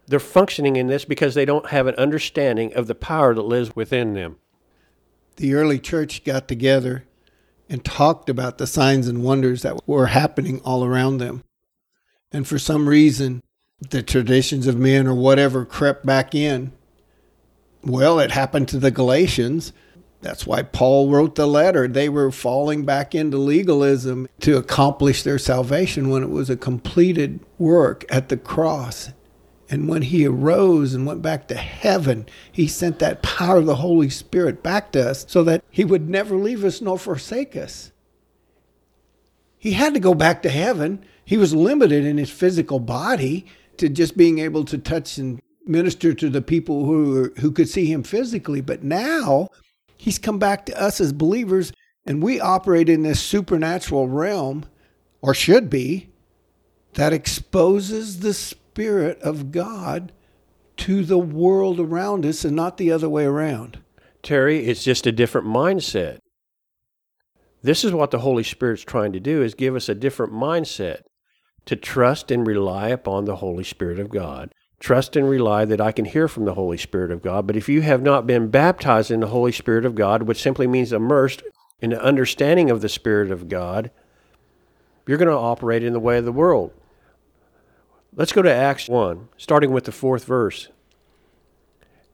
They're 0.09 0.19
functioning 0.19 0.77
in 0.77 0.87
this 0.87 1.05
because 1.05 1.35
they 1.35 1.45
don't 1.45 1.69
have 1.69 1.87
an 1.87 1.95
understanding 1.97 2.73
of 2.75 2.87
the 2.87 2.95
power 2.95 3.35
that 3.35 3.43
lives 3.43 3.77
within 3.77 4.15
them. 4.15 4.37
The 5.37 5.55
early 5.55 5.79
church 5.79 6.25
got 6.25 6.49
together 6.49 7.05
and 7.69 7.85
talked 7.85 8.31
about 8.31 8.59
the 8.59 8.67
signs 8.67 9.07
and 9.07 9.23
wonders 9.23 9.63
that 9.63 9.87
were 9.87 10.07
happening 10.07 10.61
all 10.65 10.83
around 10.85 11.19
them. 11.19 11.45
And 12.33 12.49
for 12.49 12.59
some 12.59 12.89
reason, 12.89 13.43
the 13.91 14.03
traditions 14.03 14.67
of 14.67 14.79
men 14.79 15.07
or 15.07 15.15
whatever 15.15 15.65
crept 15.65 16.05
back 16.05 16.35
in. 16.35 16.73
Well, 17.83 18.19
it 18.19 18.33
happened 18.33 18.69
to 18.69 18.79
the 18.79 18.91
Galatians. 18.91 19.73
That's 20.21 20.47
why 20.47 20.63
Paul 20.63 21.11
wrote 21.11 21.37
the 21.37 21.47
letter. 21.47 21.87
They 21.87 22.09
were 22.09 22.33
falling 22.33 22.85
back 22.85 23.15
into 23.15 23.37
legalism 23.37 24.27
to 24.41 24.57
accomplish 24.57 25.23
their 25.23 25.39
salvation 25.39 26.09
when 26.09 26.23
it 26.23 26.31
was 26.31 26.51
a 26.51 26.57
completed 26.57 27.41
work 27.59 28.05
at 28.09 28.29
the 28.29 28.37
cross. 28.37 29.11
And 29.71 29.89
when 29.89 30.03
he 30.03 30.27
arose 30.27 30.95
and 30.95 31.05
went 31.07 31.21
back 31.21 31.47
to 31.49 31.55
heaven, 31.55 32.27
he 32.51 32.67
sent 32.67 32.99
that 33.01 33.23
power 33.23 33.59
of 33.59 33.67
the 33.67 33.77
Holy 33.77 34.09
Spirit 34.09 34.63
back 34.63 34.93
to 34.93 35.11
us 35.11 35.27
so 35.29 35.43
that 35.45 35.63
he 35.71 35.85
would 35.85 36.09
never 36.09 36.37
leave 36.37 36.65
us 36.65 36.81
nor 36.81 36.99
forsake 36.99 37.55
us. 37.55 37.93
He 39.59 39.73
had 39.73 39.93
to 39.95 40.01
go 40.01 40.15
back 40.15 40.43
to 40.43 40.49
heaven. 40.49 41.05
He 41.25 41.37
was 41.37 41.55
limited 41.55 42.05
in 42.05 42.17
his 42.17 42.31
physical 42.31 42.79
body 42.79 43.47
to 43.77 43.89
just 43.89 44.17
being 44.17 44.39
able 44.39 44.65
to 44.65 44.79
touch 44.79 45.19
and 45.19 45.41
minister 45.67 46.15
to 46.15 46.31
the 46.31 46.41
people 46.41 46.87
who 46.87 47.31
who 47.41 47.53
could 47.53 47.69
see 47.69 47.87
him 47.87 48.03
physically, 48.03 48.63
but 48.63 48.83
now 48.83 49.49
he's 49.97 50.19
come 50.19 50.39
back 50.39 50.65
to 50.67 50.81
us 50.81 51.01
as 51.01 51.13
believers 51.13 51.73
and 52.07 52.23
we 52.23 52.41
operate 52.41 52.89
in 52.89 53.03
this 53.03 53.21
supernatural 53.21 54.09
realm 54.09 54.65
or 55.21 55.35
should 55.35 55.69
be 55.69 56.09
that 56.95 57.13
exposes 57.13 58.21
the 58.21 58.33
spirit 58.33 58.68
of 58.79 59.51
God 59.51 60.13
to 60.79 61.05
the 61.05 61.19
world 61.19 61.81
around 61.81 62.25
us 62.25 62.45
and 62.45 62.55
not 62.55 62.77
the 62.77 62.93
other 62.93 63.09
way 63.09 63.25
around. 63.25 63.81
Terry, 64.23 64.67
it's 64.67 64.85
just 64.85 65.07
a 65.07 65.13
different 65.13 65.47
mindset. 65.47 66.19
This 67.63 67.85
is 67.85 67.93
what 67.93 68.13
the 68.13 68.21
Holy 68.21 68.45
Spirit's 68.45 68.85
trying 68.85 69.13
to 69.13 69.21
do 69.21 69.43
is 69.43 69.55
give 69.55 69.75
us 69.75 69.89
a 69.89 69.95
different 69.95 70.33
mindset 70.33 71.01
to 71.67 71.77
trust 71.77 72.31
and 72.31 72.47
rely 72.47 72.89
upon 72.89 73.25
the 73.25 73.37
Holy 73.37 73.65
Spirit 73.65 73.99
of 73.99 74.09
God. 74.09 74.53
Trust 74.81 75.17
and 75.17 75.29
rely 75.29 75.65
that 75.65 75.81
I 75.81 75.91
can 75.91 76.05
hear 76.05 76.29
from 76.29 76.45
the 76.45 76.55
Holy 76.55 76.79
Spirit 76.79 77.11
of 77.11 77.21
God. 77.21 77.47
But 77.47 77.57
if 77.57 77.69
you 77.69 77.83
have 77.83 78.01
not 78.01 78.27
been 78.29 78.49
baptized 78.49 79.11
in 79.11 79.21
the 79.21 79.27
Holy 79.27 79.51
Spirit 79.51 79.85
of 79.85 79.97
God, 79.97 80.23
which 80.23 80.41
simply 80.41 80.69
means 80.69 80.93
immersed 80.93 81.43
in 81.81 81.91
the 81.91 82.03
understanding 82.03 82.71
of 82.71 82.81
the 82.81 82.89
Spirit 82.89 83.33
of 83.33 83.49
God, 83.49 83.91
you're 85.07 85.19
going 85.19 85.29
to 85.29 85.35
operate 85.35 85.83
in 85.83 85.93
the 85.93 86.01
way 86.01 86.19
of 86.19 86.25
the 86.25 86.33
world. 86.33 86.73
Let's 88.15 88.33
go 88.33 88.43
to 88.43 88.53
Acts 88.53 88.89
1, 88.89 89.29
starting 89.37 89.71
with 89.71 89.85
the 89.85 89.93
fourth 89.93 90.25
verse. 90.25 90.69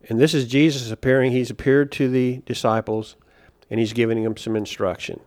And 0.08 0.20
this 0.20 0.34
is 0.34 0.46
Jesus 0.46 0.90
appearing. 0.90 1.32
He's 1.32 1.50
appeared 1.50 1.90
to 1.92 2.08
the 2.08 2.42
disciples 2.44 3.16
and 3.70 3.80
he's 3.80 3.92
giving 3.92 4.22
them 4.22 4.36
some 4.36 4.56
instruction. 4.56 5.20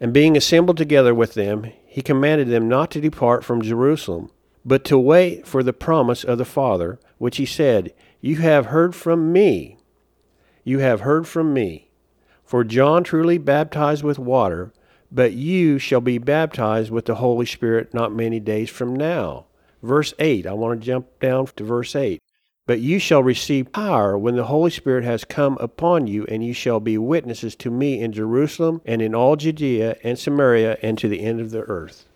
And 0.00 0.12
being 0.12 0.36
assembled 0.36 0.76
together 0.76 1.14
with 1.14 1.34
them, 1.34 1.70
he 1.86 2.02
commanded 2.02 2.48
them 2.48 2.68
not 2.68 2.90
to 2.92 3.00
depart 3.00 3.44
from 3.44 3.62
Jerusalem, 3.62 4.30
but 4.64 4.84
to 4.86 4.98
wait 4.98 5.46
for 5.46 5.62
the 5.62 5.72
promise 5.72 6.24
of 6.24 6.38
the 6.38 6.44
Father, 6.44 6.98
which 7.18 7.36
he 7.36 7.46
said, 7.46 7.92
You 8.20 8.36
have 8.36 8.66
heard 8.66 8.94
from 8.94 9.32
me. 9.32 9.76
You 10.64 10.78
have 10.78 11.02
heard 11.02 11.28
from 11.28 11.54
me. 11.54 11.90
For 12.44 12.64
John 12.64 13.04
truly 13.04 13.38
baptized 13.38 14.02
with 14.02 14.18
water, 14.18 14.72
but 15.12 15.32
you 15.32 15.78
shall 15.78 16.00
be 16.00 16.18
baptized 16.18 16.90
with 16.90 17.04
the 17.04 17.16
Holy 17.16 17.46
Spirit 17.46 17.94
not 17.94 18.12
many 18.12 18.40
days 18.40 18.70
from 18.70 18.96
now. 18.96 19.46
Verse 19.82 20.12
8, 20.18 20.46
I 20.46 20.52
want 20.52 20.80
to 20.80 20.86
jump 20.86 21.20
down 21.20 21.46
to 21.56 21.64
verse 21.64 21.96
8. 21.96 22.20
But 22.66 22.80
you 22.80 22.98
shall 22.98 23.22
receive 23.22 23.72
power 23.72 24.16
when 24.16 24.36
the 24.36 24.44
Holy 24.44 24.70
Spirit 24.70 25.04
has 25.04 25.24
come 25.24 25.56
upon 25.60 26.06
you, 26.06 26.24
and 26.26 26.44
you 26.44 26.52
shall 26.52 26.78
be 26.78 26.98
witnesses 26.98 27.56
to 27.56 27.70
me 27.70 28.00
in 28.00 28.12
Jerusalem 28.12 28.80
and 28.84 29.02
in 29.02 29.14
all 29.14 29.36
Judea 29.36 29.96
and 30.04 30.18
Samaria 30.18 30.78
and 30.82 30.96
to 30.98 31.08
the 31.08 31.20
end 31.20 31.40
of 31.40 31.50
the 31.50 31.62
earth. 31.62 32.06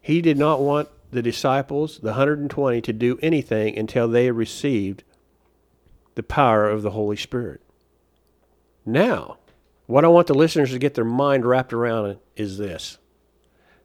He 0.00 0.20
did 0.20 0.38
not 0.38 0.60
want 0.60 0.88
the 1.10 1.22
disciples, 1.22 1.98
the 1.98 2.12
120, 2.12 2.80
to 2.80 2.92
do 2.92 3.18
anything 3.22 3.78
until 3.78 4.08
they 4.08 4.30
received 4.30 5.04
the 6.14 6.22
power 6.22 6.68
of 6.68 6.82
the 6.82 6.90
Holy 6.90 7.16
Spirit. 7.16 7.60
Now, 8.84 9.36
what 9.86 10.04
I 10.04 10.08
want 10.08 10.26
the 10.26 10.34
listeners 10.34 10.72
to 10.72 10.78
get 10.78 10.94
their 10.94 11.04
mind 11.04 11.44
wrapped 11.44 11.72
around 11.72 12.18
is 12.34 12.58
this 12.58 12.98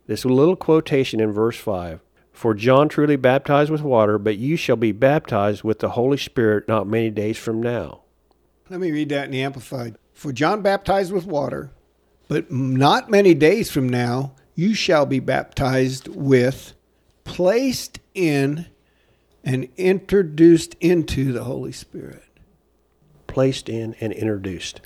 this 0.07 0.25
little 0.25 0.55
quotation 0.55 1.19
in 1.19 1.31
verse 1.31 1.57
5 1.57 2.01
For 2.41 2.55
John 2.55 2.89
truly 2.89 3.17
baptized 3.17 3.69
with 3.69 3.83
water, 3.83 4.17
but 4.17 4.39
you 4.39 4.55
shall 4.55 4.75
be 4.75 4.91
baptized 4.91 5.63
with 5.63 5.77
the 5.77 5.89
Holy 5.89 6.17
Spirit 6.17 6.67
not 6.67 6.87
many 6.87 7.11
days 7.11 7.37
from 7.37 7.61
now. 7.61 8.01
Let 8.67 8.79
me 8.79 8.91
read 8.91 9.09
that 9.09 9.25
in 9.25 9.31
the 9.31 9.43
Amplified. 9.43 9.95
For 10.11 10.31
John 10.31 10.63
baptized 10.63 11.11
with 11.11 11.27
water, 11.27 11.69
but 12.27 12.49
not 12.49 13.11
many 13.11 13.35
days 13.35 13.69
from 13.69 13.87
now 13.87 14.33
you 14.55 14.73
shall 14.73 15.05
be 15.05 15.19
baptized 15.19 16.07
with, 16.07 16.73
placed 17.25 17.99
in, 18.15 18.65
and 19.43 19.69
introduced 19.77 20.75
into 20.79 21.33
the 21.33 21.43
Holy 21.43 21.71
Spirit. 21.71 22.23
Placed 23.27 23.69
in 23.69 23.95
and 24.01 24.11
introduced. 24.11 24.81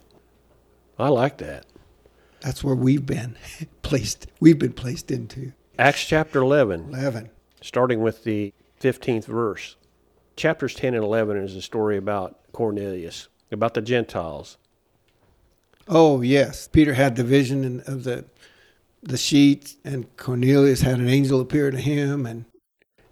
I 1.00 1.08
like 1.08 1.38
that. 1.38 1.66
That's 2.42 2.66
where 2.66 2.76
we've 2.76 3.06
been 3.06 3.38
placed. 3.82 4.28
We've 4.42 4.60
been 4.60 4.74
placed 4.74 5.10
into. 5.10 5.54
Acts 5.80 6.06
chapter 6.06 6.42
11, 6.42 6.90
11. 6.90 7.30
Starting 7.62 8.02
with 8.02 8.24
the 8.24 8.54
15th 8.82 9.26
verse. 9.26 9.76
Chapters 10.36 10.74
10 10.76 10.94
and 10.94 11.04
11 11.04 11.38
is 11.38 11.56
a 11.56 11.62
story 11.62 11.98
about 11.98 12.38
Cornelius, 12.52 13.28
about 13.52 13.74
the 13.74 13.82
Gentiles. 13.82 14.58
Oh, 15.88 16.22
yes. 16.22 16.68
Peter 16.68 16.94
had 16.94 17.16
the 17.16 17.24
vision 17.24 17.82
of 17.88 18.04
the 18.04 18.26
the 19.04 19.18
sheets, 19.18 19.78
and 19.86 20.08
Cornelius 20.18 20.82
had 20.82 20.98
an 20.98 21.08
angel 21.08 21.40
appear 21.40 21.70
to 21.70 21.78
him 21.78 22.26
and 22.26 22.46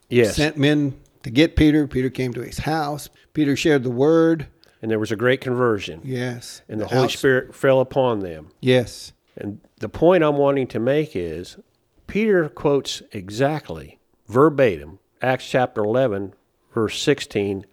Yes. 0.10 0.36
sent 0.36 0.58
men 0.58 0.96
to 1.22 1.30
get 1.30 1.56
Peter. 1.56 1.88
Peter 1.88 2.10
came 2.10 2.34
to 2.34 2.42
his 2.42 2.58
house. 2.60 3.10
Peter 3.34 3.56
shared 3.56 3.84
the 3.84 3.92
word. 3.92 4.48
And 4.82 4.90
there 4.90 4.98
was 5.00 5.12
a 5.12 5.16
great 5.16 5.40
conversion, 5.40 6.02
Yes. 6.04 6.62
and 6.68 6.82
the 6.82 6.88
Holy 6.88 7.04
outs- 7.06 7.14
Spirit 7.20 7.54
fell 7.56 7.80
upon 7.80 8.20
them. 8.20 8.50
Yes. 8.60 9.14
And 9.38 9.62
the 9.80 9.88
point 9.88 10.24
I'm 10.26 10.36
wanting 10.38 10.66
to 10.68 10.80
make 10.80 11.16
is 11.16 11.56
Peter 12.08 12.50
quotes 12.50 13.02
exactly, 13.14 14.00
verbatim, 14.28 15.00
Acts 15.22 15.50
chapter 15.50 15.84
11, 15.84 16.34
verse 16.74 17.02
16, 17.02 17.66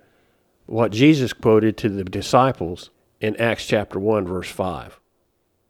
what 0.66 0.92
Jesus 0.92 1.32
quoted 1.32 1.76
to 1.78 1.88
the 1.88 2.04
disciples 2.04 2.90
in 3.20 3.36
Acts 3.36 3.66
chapter 3.66 3.98
1, 3.98 4.26
verse 4.26 4.50
5. 4.50 5.00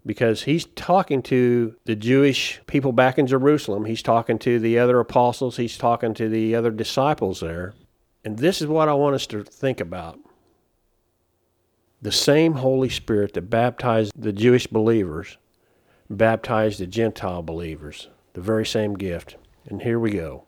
Because 0.05 0.45
he's 0.45 0.67
talking 0.77 1.23
to 1.23 1.75
the 1.85 1.97
Jewish 1.97 2.61
people 2.67 2.93
back 2.93 3.19
in 3.19 3.27
Jerusalem, 3.27 3.85
he's 3.85 4.03
talking 4.03 4.39
to 4.41 4.59
the 4.59 4.79
other 4.79 5.01
apostles, 5.01 5.57
he's 5.57 5.77
talking 5.77 6.15
to 6.15 6.29
the 6.29 6.55
other 6.55 6.71
disciples 6.71 7.41
there. 7.41 7.75
And 8.25 8.39
this 8.39 8.61
is 8.61 8.67
what 8.67 8.89
I 8.89 8.95
want 8.95 9.15
us 9.15 9.27
to 9.29 9.43
think 9.45 9.81
about. 9.81 10.19
The 12.03 12.13
same 12.13 12.55
Holy 12.55 12.89
Spirit 12.89 13.35
that 13.35 13.51
baptized 13.51 14.13
the 14.17 14.33
Jewish 14.33 14.67
believers 14.67 15.37
baptized 16.11 16.81
the 16.81 16.87
Gentile 16.87 17.43
believers, 17.43 18.09
the 18.35 18.41
very 18.41 18.67
same 18.67 18.95
gift. 18.95 19.37
And 19.67 19.83
here 19.83 19.99
we 19.99 20.11
go. 20.11 20.45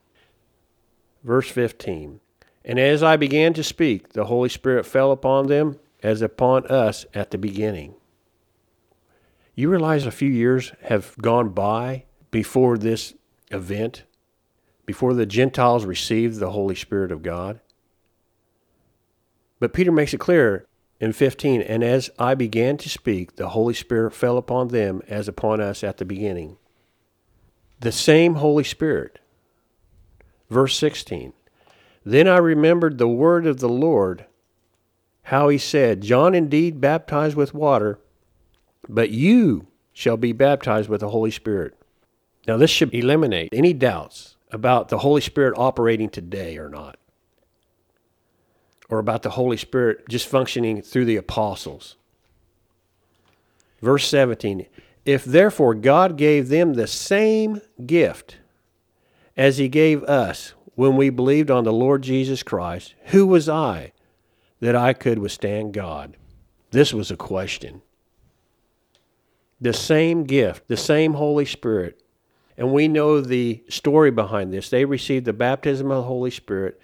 Verse 1.24 1.48
15. 1.48 2.20
And 2.64 2.78
as 2.78 3.02
I 3.02 3.16
began 3.16 3.52
to 3.54 3.64
speak, 3.64 4.10
the 4.10 4.26
Holy 4.26 4.48
Spirit 4.48 4.86
fell 4.86 5.12
upon 5.12 5.48
them 5.48 5.78
as 6.02 6.22
upon 6.22 6.66
us 6.66 7.06
at 7.14 7.30
the 7.30 7.38
beginning. 7.38 7.94
You 9.54 9.68
realize 9.68 10.06
a 10.06 10.10
few 10.10 10.30
years 10.30 10.72
have 10.82 11.16
gone 11.18 11.50
by 11.50 12.04
before 12.30 12.78
this 12.78 13.14
event, 13.50 14.04
before 14.86 15.14
the 15.14 15.26
Gentiles 15.26 15.84
received 15.84 16.38
the 16.38 16.50
Holy 16.50 16.74
Spirit 16.74 17.12
of 17.12 17.22
God? 17.22 17.60
But 19.60 19.72
Peter 19.72 19.92
makes 19.92 20.14
it 20.14 20.18
clear 20.18 20.66
in 21.00 21.12
15 21.12 21.60
And 21.62 21.84
as 21.84 22.10
I 22.18 22.34
began 22.34 22.76
to 22.78 22.88
speak, 22.88 23.36
the 23.36 23.50
Holy 23.50 23.74
Spirit 23.74 24.14
fell 24.14 24.38
upon 24.38 24.68
them 24.68 25.02
as 25.06 25.28
upon 25.28 25.60
us 25.60 25.84
at 25.84 25.98
the 25.98 26.04
beginning. 26.04 26.56
The 27.80 27.92
same 27.92 28.36
Holy 28.36 28.64
Spirit. 28.64 29.18
Verse 30.52 30.76
16 30.78 31.32
Then 32.04 32.28
I 32.28 32.36
remembered 32.36 32.98
the 32.98 33.08
word 33.08 33.46
of 33.46 33.60
the 33.60 33.68
Lord, 33.68 34.26
how 35.24 35.48
he 35.48 35.58
said, 35.58 36.02
John 36.02 36.34
indeed 36.34 36.80
baptized 36.80 37.36
with 37.36 37.54
water 37.54 37.98
but 38.88 39.10
you 39.10 39.68
shall 39.92 40.16
be 40.16 40.32
baptized 40.32 40.88
with 40.88 41.00
the 41.00 41.10
Holy 41.10 41.30
Spirit. 41.30 41.74
Now, 42.46 42.56
this 42.56 42.70
should 42.70 42.94
eliminate 42.94 43.50
any 43.52 43.72
doubts 43.72 44.36
about 44.50 44.88
the 44.88 44.98
Holy 44.98 45.20
Spirit 45.20 45.54
operating 45.56 46.08
today 46.08 46.58
or 46.58 46.68
not, 46.68 46.98
or 48.88 48.98
about 48.98 49.22
the 49.22 49.30
Holy 49.30 49.56
Spirit 49.56 50.08
just 50.08 50.26
functioning 50.26 50.82
through 50.82 51.04
the 51.04 51.16
apostles. 51.16 51.96
Verse 53.80 54.06
17 54.08 54.66
If 55.04 55.24
therefore 55.24 55.74
God 55.74 56.16
gave 56.16 56.48
them 56.48 56.74
the 56.74 56.86
same 56.86 57.60
gift 57.86 58.38
as 59.36 59.58
he 59.58 59.68
gave 59.68 60.02
us 60.04 60.54
when 60.74 60.96
we 60.96 61.10
believed 61.10 61.50
on 61.50 61.64
the 61.64 61.72
Lord 61.72 62.02
Jesus 62.02 62.42
Christ, 62.42 62.94
who 63.06 63.26
was 63.26 63.48
I 63.48 63.92
that 64.60 64.76
I 64.76 64.92
could 64.92 65.18
withstand 65.18 65.72
God? 65.74 66.16
This 66.70 66.92
was 66.92 67.10
a 67.10 67.16
question 67.16 67.82
the 69.60 69.72
same 69.72 70.24
gift, 70.24 70.66
the 70.66 70.76
same 70.76 71.14
Holy 71.14 71.44
Spirit. 71.44 72.02
And 72.58 72.72
we 72.72 72.88
know 72.88 73.20
the 73.20 73.62
story 73.68 74.10
behind 74.10 74.52
this. 74.52 74.68
They 74.68 74.84
received 74.84 75.24
the 75.24 75.32
baptism 75.32 75.88
of 75.90 75.98
the 75.98 76.08
Holy 76.08 76.32
Spirit. 76.32 76.80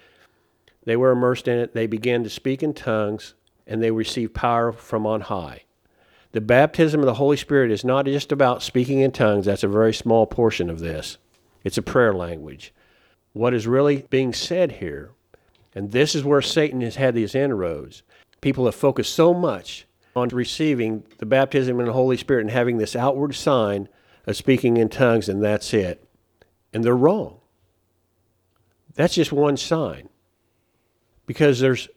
They 0.85 0.95
were 0.95 1.11
immersed 1.11 1.49
in 1.49 1.59
it. 1.59 1.73
They 1.73 1.87
began 1.87 2.23
to 2.23 2.29
speak 2.29 2.63
in 2.63 2.73
tongues, 2.73 3.35
and 3.67 3.83
they 3.83 3.91
received 3.91 4.33
power 4.33 4.71
from 4.71 5.05
on 5.05 5.21
high. 5.21 5.63
The 6.31 6.41
baptism 6.41 7.01
of 7.01 7.05
the 7.05 7.15
Holy 7.15 7.37
Spirit 7.37 7.69
is 7.69 7.83
not 7.83 8.05
just 8.05 8.31
about 8.31 8.63
speaking 8.63 8.99
in 9.01 9.11
tongues, 9.11 9.45
that's 9.45 9.63
a 9.63 9.67
very 9.67 9.93
small 9.93 10.25
portion 10.25 10.69
of 10.69 10.79
this. 10.79 11.17
It's 11.63 11.77
a 11.77 11.83
prayer 11.83 12.13
language. 12.13 12.73
What 13.33 13.53
is 13.53 13.67
really 13.67 14.05
being 14.09 14.33
said 14.33 14.73
here, 14.73 15.11
and 15.75 15.91
this 15.91 16.15
is 16.15 16.23
where 16.23 16.41
Satan 16.41 16.81
has 16.81 16.95
had 16.95 17.13
these 17.13 17.35
inroads, 17.35 18.03
people 18.41 18.65
have 18.65 18.75
focused 18.75 19.13
so 19.13 19.33
much 19.33 19.85
on 20.15 20.29
receiving 20.29 21.03
the 21.17 21.25
baptism 21.25 21.79
in 21.79 21.85
the 21.85 21.93
Holy 21.93 22.17
Spirit 22.17 22.41
and 22.41 22.51
having 22.51 22.77
this 22.77 22.95
outward 22.95 23.35
sign 23.35 23.87
of 24.25 24.35
speaking 24.35 24.77
in 24.77 24.89
tongues, 24.89 25.29
and 25.29 25.43
that's 25.43 25.73
it. 25.73 26.03
And 26.73 26.83
they're 26.83 26.95
wrong. 26.95 27.39
That's 28.95 29.15
just 29.15 29.31
one 29.31 29.57
sign. 29.57 30.09
Because 31.25 31.59
there's 31.59 31.87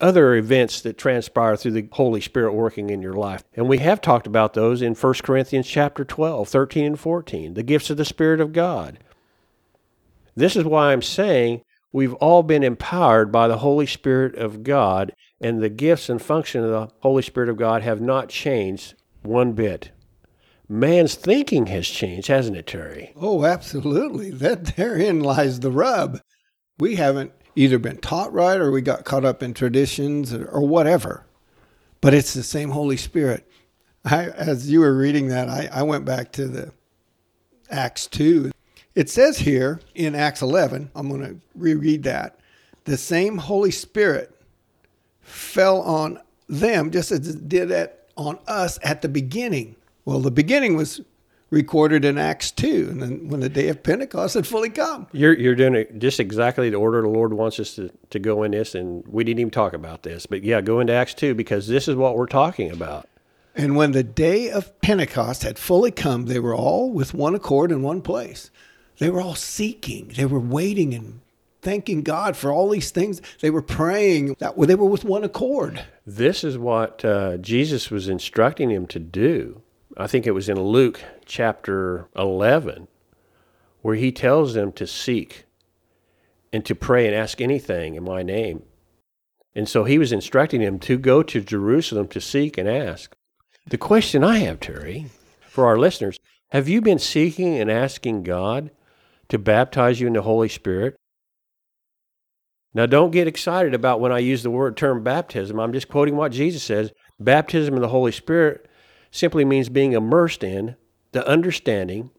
other 0.00 0.34
events 0.34 0.80
that 0.82 0.98
transpire 0.98 1.56
through 1.56 1.72
the 1.72 1.88
Holy 1.92 2.20
Spirit 2.20 2.52
working 2.52 2.90
in 2.90 3.02
your 3.02 3.12
life. 3.12 3.44
And 3.54 3.68
we 3.68 3.78
have 3.78 4.00
talked 4.00 4.26
about 4.26 4.54
those 4.54 4.82
in 4.82 4.94
1 4.94 5.14
Corinthians 5.22 5.66
chapter 5.66 6.04
12, 6.04 6.48
13 6.48 6.84
and 6.84 6.98
14, 6.98 7.54
the 7.54 7.62
gifts 7.62 7.90
of 7.90 7.96
the 7.96 8.04
Spirit 8.04 8.40
of 8.40 8.52
God. 8.52 8.98
This 10.40 10.56
is 10.56 10.64
why 10.64 10.90
I'm 10.90 11.02
saying 11.02 11.60
we've 11.92 12.14
all 12.14 12.42
been 12.42 12.62
empowered 12.62 13.30
by 13.30 13.46
the 13.46 13.58
Holy 13.58 13.84
Spirit 13.84 14.36
of 14.36 14.62
God 14.62 15.14
and 15.38 15.62
the 15.62 15.68
gifts 15.68 16.08
and 16.08 16.20
function 16.20 16.64
of 16.64 16.70
the 16.70 16.88
Holy 17.00 17.20
Spirit 17.20 17.50
of 17.50 17.58
God 17.58 17.82
have 17.82 18.00
not 18.00 18.30
changed 18.30 18.94
one 19.22 19.52
bit. 19.52 19.90
Man's 20.66 21.14
thinking 21.14 21.66
has 21.66 21.86
changed, 21.86 22.28
hasn't 22.28 22.56
it, 22.56 22.66
Terry? 22.66 23.12
Oh, 23.16 23.44
absolutely. 23.44 24.30
That 24.30 24.64
therein 24.76 25.20
lies 25.20 25.60
the 25.60 25.70
rub. 25.70 26.22
We 26.78 26.96
haven't 26.96 27.32
either 27.54 27.78
been 27.78 27.98
taught 27.98 28.32
right 28.32 28.58
or 28.58 28.70
we 28.70 28.80
got 28.80 29.04
caught 29.04 29.26
up 29.26 29.42
in 29.42 29.52
traditions 29.52 30.32
or, 30.32 30.46
or 30.46 30.66
whatever. 30.66 31.26
But 32.00 32.14
it's 32.14 32.32
the 32.32 32.42
same 32.42 32.70
Holy 32.70 32.96
Spirit. 32.96 33.46
I, 34.06 34.30
as 34.30 34.70
you 34.70 34.80
were 34.80 34.96
reading 34.96 35.28
that, 35.28 35.50
I, 35.50 35.68
I 35.70 35.82
went 35.82 36.06
back 36.06 36.32
to 36.32 36.48
the 36.48 36.72
Acts 37.68 38.06
2. 38.06 38.52
It 38.94 39.08
says 39.08 39.38
here 39.38 39.80
in 39.94 40.14
Acts 40.14 40.42
11, 40.42 40.90
I'm 40.94 41.08
going 41.08 41.22
to 41.22 41.36
reread 41.54 42.02
that. 42.04 42.40
The 42.84 42.96
same 42.96 43.38
Holy 43.38 43.70
Spirit 43.70 44.34
fell 45.20 45.80
on 45.82 46.20
them 46.48 46.90
just 46.90 47.12
as 47.12 47.28
it 47.28 47.48
did 47.48 47.70
it 47.70 48.08
on 48.16 48.38
us 48.46 48.78
at 48.82 49.02
the 49.02 49.08
beginning. 49.08 49.76
Well, 50.04 50.20
the 50.20 50.30
beginning 50.30 50.76
was 50.76 51.00
recorded 51.50 52.04
in 52.04 52.16
Acts 52.16 52.50
2, 52.52 52.88
and 52.90 53.02
then 53.02 53.28
when 53.28 53.40
the 53.40 53.48
day 53.48 53.68
of 53.68 53.82
Pentecost 53.82 54.34
had 54.34 54.46
fully 54.46 54.70
come. 54.70 55.06
You're, 55.12 55.36
you're 55.36 55.54
doing 55.54 55.74
it 55.74 55.98
just 55.98 56.20
exactly 56.20 56.70
the 56.70 56.76
order 56.76 57.02
the 57.02 57.08
Lord 57.08 57.32
wants 57.32 57.58
us 57.60 57.74
to, 57.74 57.90
to 58.10 58.18
go 58.18 58.42
in 58.42 58.52
this, 58.52 58.74
and 58.74 59.06
we 59.06 59.24
didn't 59.24 59.40
even 59.40 59.50
talk 59.50 59.72
about 59.72 60.02
this. 60.02 60.26
But 60.26 60.42
yeah, 60.42 60.60
go 60.60 60.80
into 60.80 60.92
Acts 60.92 61.14
2 61.14 61.34
because 61.34 61.66
this 61.66 61.88
is 61.88 61.96
what 61.96 62.16
we're 62.16 62.26
talking 62.26 62.70
about. 62.70 63.08
And 63.54 63.76
when 63.76 63.92
the 63.92 64.04
day 64.04 64.48
of 64.50 64.80
Pentecost 64.80 65.42
had 65.42 65.58
fully 65.58 65.90
come, 65.90 66.26
they 66.26 66.38
were 66.38 66.54
all 66.54 66.92
with 66.92 67.14
one 67.14 67.34
accord 67.34 67.72
in 67.72 67.82
one 67.82 68.00
place. 68.00 68.50
They 69.00 69.08
were 69.08 69.22
all 69.22 69.34
seeking, 69.34 70.12
they 70.14 70.26
were 70.26 70.38
waiting 70.38 70.92
and 70.92 71.22
thanking 71.62 72.02
God 72.02 72.36
for 72.36 72.52
all 72.52 72.68
these 72.68 72.90
things. 72.90 73.22
They 73.40 73.48
were 73.48 73.62
praying 73.62 74.36
that 74.40 74.58
they 74.58 74.74
were 74.74 74.88
with 74.88 75.04
one 75.04 75.24
accord. 75.24 75.84
This 76.06 76.44
is 76.44 76.58
what 76.58 77.02
uh, 77.02 77.38
Jesus 77.38 77.90
was 77.90 78.08
instructing 78.08 78.70
him 78.70 78.86
to 78.88 78.98
do. 78.98 79.62
I 79.96 80.06
think 80.06 80.26
it 80.26 80.32
was 80.32 80.50
in 80.50 80.60
Luke 80.60 81.02
chapter 81.24 82.08
11, 82.14 82.88
where 83.80 83.96
he 83.96 84.12
tells 84.12 84.52
them 84.52 84.70
to 84.72 84.86
seek 84.86 85.44
and 86.52 86.62
to 86.66 86.74
pray 86.74 87.06
and 87.06 87.14
ask 87.14 87.40
anything 87.40 87.94
in 87.94 88.04
my 88.04 88.22
name. 88.22 88.64
And 89.54 89.66
so 89.66 89.84
he 89.84 89.98
was 89.98 90.12
instructing 90.12 90.60
them 90.60 90.78
to 90.80 90.98
go 90.98 91.22
to 91.22 91.40
Jerusalem 91.40 92.06
to 92.08 92.20
seek 92.20 92.58
and 92.58 92.68
ask. 92.68 93.16
The 93.66 93.78
question 93.78 94.22
I 94.22 94.38
have, 94.38 94.60
Terry, 94.60 95.06
for 95.40 95.64
our 95.64 95.78
listeners, 95.78 96.18
have 96.50 96.68
you 96.68 96.82
been 96.82 96.98
seeking 96.98 97.56
and 97.58 97.70
asking 97.70 98.24
God 98.24 98.70
to 99.30 99.38
baptize 99.38 100.00
you 100.00 100.06
in 100.06 100.12
the 100.12 100.22
Holy 100.22 100.48
Spirit? 100.48 100.96
Now, 102.72 102.86
don't 102.86 103.10
get 103.10 103.26
excited 103.26 103.74
about 103.74 104.00
when 104.00 104.12
I 104.12 104.18
use 104.18 104.42
the 104.42 104.50
word 104.50 104.76
term 104.76 105.02
baptism. 105.02 105.58
I'm 105.58 105.72
just 105.72 105.88
quoting 105.88 106.16
what 106.16 106.32
Jesus 106.32 106.62
says. 106.62 106.92
Baptism 107.18 107.74
in 107.74 107.80
the 107.82 107.88
Holy 107.88 108.12
Spirit 108.12 108.68
simply 109.10 109.44
means 109.44 109.68
being 109.68 109.92
immersed 109.92 110.44
in 110.44 110.76
the 111.12 111.26
understanding 111.26 112.10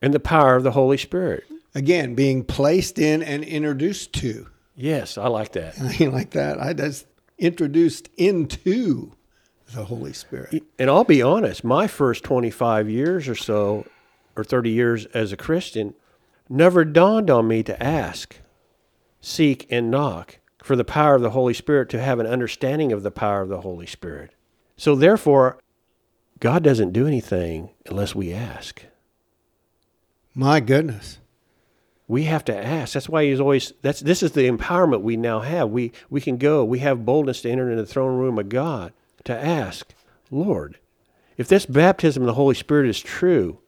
and 0.00 0.14
the 0.14 0.20
power 0.20 0.54
of 0.54 0.62
the 0.62 0.70
Holy 0.72 0.96
Spirit. 0.96 1.44
Again, 1.74 2.14
being 2.14 2.44
placed 2.44 2.98
in 2.98 3.22
and 3.22 3.42
introduced 3.42 4.12
to. 4.14 4.48
Yes, 4.76 5.18
I 5.18 5.26
like 5.26 5.52
that. 5.52 5.74
I 6.00 6.06
like 6.06 6.30
that. 6.30 6.60
I 6.60 6.72
just 6.72 7.06
introduced 7.36 8.08
into 8.16 9.12
the 9.74 9.84
Holy 9.84 10.12
Spirit. 10.12 10.62
And 10.78 10.88
I'll 10.88 11.04
be 11.04 11.20
honest, 11.20 11.64
my 11.64 11.88
first 11.88 12.24
25 12.24 12.88
years 12.88 13.28
or 13.28 13.34
so, 13.34 13.86
or 14.36 14.44
30 14.44 14.70
years 14.70 15.06
as 15.06 15.32
a 15.32 15.36
Christian, 15.36 15.94
never 16.48 16.84
dawned 16.84 17.30
on 17.30 17.48
me 17.48 17.62
to 17.62 17.82
ask 17.82 18.36
seek, 19.20 19.66
and 19.70 19.90
knock 19.90 20.38
for 20.62 20.76
the 20.76 20.84
power 20.84 21.14
of 21.14 21.22
the 21.22 21.30
Holy 21.30 21.54
Spirit 21.54 21.88
to 21.90 22.00
have 22.00 22.18
an 22.18 22.26
understanding 22.26 22.92
of 22.92 23.02
the 23.02 23.10
power 23.10 23.40
of 23.40 23.48
the 23.48 23.60
Holy 23.60 23.86
Spirit. 23.86 24.34
So, 24.76 24.94
therefore, 24.94 25.58
God 26.40 26.62
doesn't 26.62 26.92
do 26.92 27.06
anything 27.06 27.70
unless 27.86 28.14
we 28.14 28.32
ask. 28.32 28.84
My 30.34 30.60
goodness. 30.60 31.18
We 32.06 32.24
have 32.24 32.44
to 32.46 32.56
ask. 32.56 32.94
That's 32.94 33.08
why 33.08 33.24
he's 33.24 33.40
always 33.40 33.74
that's 33.82 34.00
this 34.00 34.22
is 34.22 34.32
the 34.32 34.48
empowerment 34.48 35.02
we 35.02 35.18
now 35.18 35.40
have. 35.40 35.68
We 35.68 35.92
we 36.08 36.22
can 36.22 36.38
go, 36.38 36.64
we 36.64 36.78
have 36.78 37.04
boldness 37.04 37.42
to 37.42 37.50
enter 37.50 37.70
into 37.70 37.82
the 37.82 37.88
throne 37.88 38.18
room 38.18 38.38
of 38.38 38.48
God 38.48 38.94
to 39.24 39.36
ask, 39.36 39.92
Lord, 40.30 40.78
if 41.36 41.48
this 41.48 41.66
baptism 41.66 42.22
of 42.22 42.26
the 42.26 42.34
Holy 42.34 42.54
Spirit 42.54 42.88
is 42.88 43.00
true, 43.00 43.58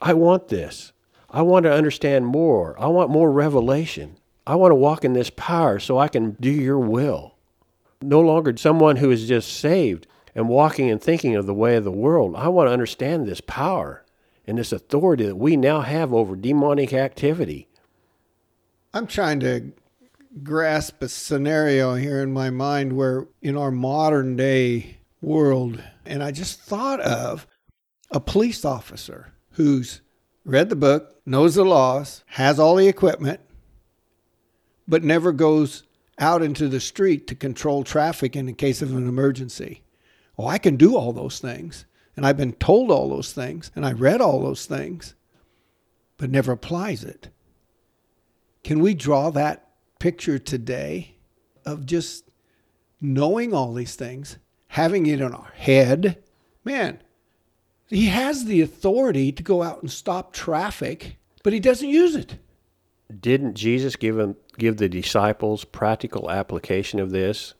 I 0.00 0.14
want 0.14 0.48
this. 0.48 0.92
I 1.32 1.40
want 1.42 1.64
to 1.64 1.72
understand 1.72 2.26
more. 2.26 2.78
I 2.78 2.88
want 2.88 3.10
more 3.10 3.32
revelation. 3.32 4.18
I 4.46 4.54
want 4.54 4.70
to 4.70 4.76
walk 4.76 5.04
in 5.04 5.14
this 5.14 5.30
power 5.30 5.78
so 5.78 5.98
I 5.98 6.08
can 6.08 6.32
do 6.32 6.50
your 6.50 6.78
will. 6.78 7.36
No 8.02 8.20
longer 8.20 8.54
someone 8.56 8.96
who 8.96 9.10
is 9.10 9.26
just 9.26 9.52
saved 9.52 10.06
and 10.34 10.48
walking 10.48 10.90
and 10.90 11.00
thinking 11.00 11.34
of 11.34 11.46
the 11.46 11.54
way 11.54 11.76
of 11.76 11.84
the 11.84 11.90
world. 11.90 12.36
I 12.36 12.48
want 12.48 12.68
to 12.68 12.72
understand 12.72 13.26
this 13.26 13.40
power 13.40 14.04
and 14.46 14.58
this 14.58 14.72
authority 14.72 15.24
that 15.24 15.36
we 15.36 15.56
now 15.56 15.80
have 15.80 16.12
over 16.12 16.36
demonic 16.36 16.92
activity. 16.92 17.68
I'm 18.92 19.06
trying 19.06 19.40
to 19.40 19.72
grasp 20.42 21.02
a 21.02 21.08
scenario 21.08 21.94
here 21.94 22.20
in 22.20 22.32
my 22.32 22.50
mind 22.50 22.92
where 22.92 23.26
in 23.40 23.56
our 23.56 23.70
modern 23.70 24.36
day 24.36 24.98
world, 25.22 25.82
and 26.04 26.22
I 26.22 26.30
just 26.30 26.60
thought 26.60 27.00
of 27.00 27.46
a 28.10 28.20
police 28.20 28.66
officer 28.66 29.32
who's 29.52 30.01
read 30.44 30.68
the 30.68 30.76
book, 30.76 31.16
knows 31.24 31.54
the 31.54 31.64
laws, 31.64 32.24
has 32.26 32.58
all 32.58 32.76
the 32.76 32.88
equipment, 32.88 33.40
but 34.86 35.04
never 35.04 35.32
goes 35.32 35.84
out 36.18 36.42
into 36.42 36.68
the 36.68 36.80
street 36.80 37.26
to 37.26 37.34
control 37.34 37.84
traffic 37.84 38.36
in 38.36 38.46
the 38.46 38.52
case 38.52 38.82
of 38.82 38.92
an 38.94 39.08
emergency. 39.08 39.82
Oh, 40.38 40.46
I 40.46 40.58
can 40.58 40.76
do 40.76 40.96
all 40.96 41.12
those 41.12 41.38
things. 41.38 41.84
And 42.16 42.26
I've 42.26 42.36
been 42.36 42.52
told 42.52 42.90
all 42.90 43.08
those 43.08 43.32
things. 43.32 43.70
And 43.74 43.86
I 43.86 43.92
read 43.92 44.20
all 44.20 44.40
those 44.40 44.66
things, 44.66 45.14
but 46.18 46.30
never 46.30 46.52
applies 46.52 47.04
it. 47.04 47.28
Can 48.62 48.80
we 48.80 48.94
draw 48.94 49.30
that 49.30 49.68
picture 49.98 50.38
today 50.38 51.16
of 51.64 51.86
just 51.86 52.30
knowing 53.00 53.54
all 53.54 53.72
these 53.72 53.96
things, 53.96 54.38
having 54.68 55.06
it 55.06 55.20
in 55.20 55.32
our 55.32 55.52
head? 55.56 56.22
Man, 56.64 57.02
he 57.92 58.06
has 58.06 58.44
the 58.46 58.60
authority 58.60 59.32
to 59.32 59.42
go 59.42 59.62
out 59.62 59.82
and 59.82 59.90
stop 59.90 60.32
traffic, 60.32 61.16
but 61.42 61.52
he 61.52 61.60
doesn't 61.60 61.88
use 61.88 62.14
it. 62.14 62.38
Didn't 63.20 63.54
Jesus 63.54 63.96
give 63.96 64.18
him, 64.18 64.36
give 64.58 64.78
the 64.78 64.88
disciples 64.88 65.64
practical 65.64 66.30
application 66.30 66.98
of 67.00 67.10
this 67.10 67.54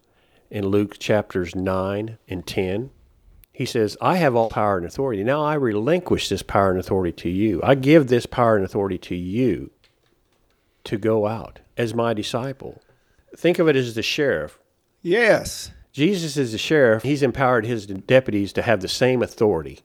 in 0.50 0.66
Luke 0.66 0.98
chapters 0.98 1.54
9 1.54 2.18
and 2.28 2.46
10? 2.46 2.90
He 3.52 3.66
says, 3.66 3.98
I 4.00 4.16
have 4.16 4.34
all 4.34 4.48
power 4.48 4.78
and 4.78 4.86
authority. 4.86 5.22
Now 5.22 5.44
I 5.44 5.54
relinquish 5.54 6.30
this 6.30 6.42
power 6.42 6.70
and 6.70 6.80
authority 6.80 7.12
to 7.22 7.28
you. 7.28 7.60
I 7.62 7.74
give 7.74 8.06
this 8.06 8.24
power 8.24 8.56
and 8.56 8.64
authority 8.64 8.96
to 8.98 9.14
you 9.14 9.70
to 10.84 10.96
go 10.96 11.26
out 11.26 11.60
as 11.76 11.92
my 11.92 12.14
disciple. 12.14 12.80
Think 13.36 13.58
of 13.58 13.68
it 13.68 13.76
as 13.76 13.94
the 13.94 14.02
sheriff. 14.02 14.58
Yes. 15.02 15.70
Jesus 15.92 16.38
is 16.38 16.52
the 16.52 16.58
sheriff. 16.58 17.02
He's 17.02 17.22
empowered 17.22 17.66
his 17.66 17.86
deputies 17.86 18.54
to 18.54 18.62
have 18.62 18.80
the 18.80 18.88
same 18.88 19.22
authority. 19.22 19.80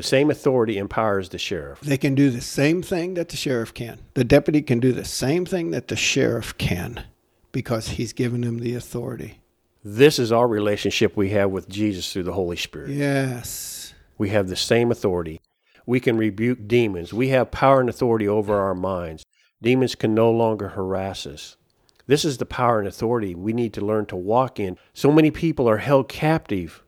The 0.00 0.06
same 0.06 0.30
authority 0.30 0.78
empowers 0.78 1.28
the 1.28 1.36
sheriff. 1.36 1.78
They 1.82 1.98
can 1.98 2.14
do 2.14 2.30
the 2.30 2.40
same 2.40 2.80
thing 2.80 3.12
that 3.14 3.28
the 3.28 3.36
sheriff 3.36 3.74
can. 3.74 3.98
The 4.14 4.24
deputy 4.24 4.62
can 4.62 4.80
do 4.80 4.92
the 4.92 5.04
same 5.04 5.44
thing 5.44 5.72
that 5.72 5.88
the 5.88 5.94
sheriff 5.94 6.56
can 6.56 7.04
because 7.52 7.90
he's 7.90 8.14
given 8.14 8.40
them 8.40 8.60
the 8.60 8.74
authority. 8.74 9.42
This 9.84 10.18
is 10.18 10.32
our 10.32 10.48
relationship 10.48 11.18
we 11.18 11.28
have 11.32 11.50
with 11.50 11.68
Jesus 11.68 12.10
through 12.10 12.22
the 12.22 12.32
Holy 12.32 12.56
Spirit. 12.56 12.92
Yes. 12.92 13.92
We 14.16 14.30
have 14.30 14.48
the 14.48 14.56
same 14.56 14.90
authority. 14.90 15.38
We 15.84 16.00
can 16.00 16.16
rebuke 16.16 16.66
demons. 16.66 17.12
We 17.12 17.28
have 17.28 17.50
power 17.50 17.80
and 17.80 17.90
authority 17.90 18.26
over 18.26 18.58
our 18.58 18.74
minds. 18.74 19.26
Demons 19.60 19.94
can 19.94 20.14
no 20.14 20.30
longer 20.30 20.68
harass 20.68 21.26
us. 21.26 21.58
This 22.06 22.24
is 22.24 22.38
the 22.38 22.46
power 22.46 22.78
and 22.78 22.88
authority 22.88 23.34
we 23.34 23.52
need 23.52 23.74
to 23.74 23.84
learn 23.84 24.06
to 24.06 24.16
walk 24.16 24.58
in. 24.58 24.78
So 24.94 25.12
many 25.12 25.30
people 25.30 25.68
are 25.68 25.76
held 25.76 26.08
captive 26.08 26.82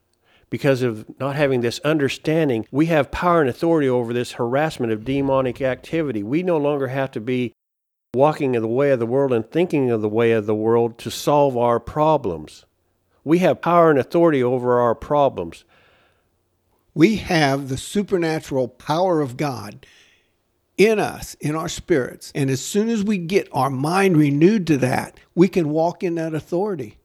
because 0.52 0.82
of 0.82 1.06
not 1.18 1.34
having 1.34 1.62
this 1.62 1.78
understanding. 1.78 2.66
We 2.70 2.84
have 2.86 3.10
power 3.10 3.40
and 3.40 3.48
authority 3.48 3.88
over 3.88 4.12
this 4.12 4.32
harassment 4.32 4.92
of 4.92 5.02
demonic 5.02 5.62
activity. 5.62 6.22
We 6.22 6.42
no 6.42 6.58
longer 6.58 6.88
have 6.88 7.10
to 7.12 7.22
be 7.22 7.54
walking 8.12 8.54
in 8.54 8.60
the 8.60 8.68
way 8.68 8.90
of 8.90 8.98
the 8.98 9.06
world 9.06 9.32
and 9.32 9.50
thinking 9.50 9.90
of 9.90 10.02
the 10.02 10.10
way 10.10 10.32
of 10.32 10.44
the 10.44 10.54
world 10.54 10.98
to 10.98 11.10
solve 11.10 11.56
our 11.56 11.80
problems. 11.80 12.66
We 13.24 13.38
have 13.38 13.62
power 13.62 13.88
and 13.88 13.98
authority 13.98 14.42
over 14.42 14.78
our 14.78 14.94
problems. 14.94 15.64
We 16.92 17.16
have 17.16 17.70
the 17.70 17.78
supernatural 17.78 18.68
power 18.68 19.22
of 19.22 19.38
God 19.38 19.86
in 20.76 20.98
us, 20.98 21.32
in 21.40 21.56
our 21.56 21.70
spirits. 21.70 22.30
And 22.34 22.50
as 22.50 22.60
soon 22.60 22.90
as 22.90 23.02
we 23.02 23.16
get 23.16 23.48
our 23.52 23.70
mind 23.70 24.18
renewed 24.18 24.66
to 24.66 24.76
that, 24.76 25.18
we 25.34 25.48
can 25.48 25.70
walk 25.70 26.02
in 26.02 26.16
that 26.16 26.34
authority. 26.34 26.98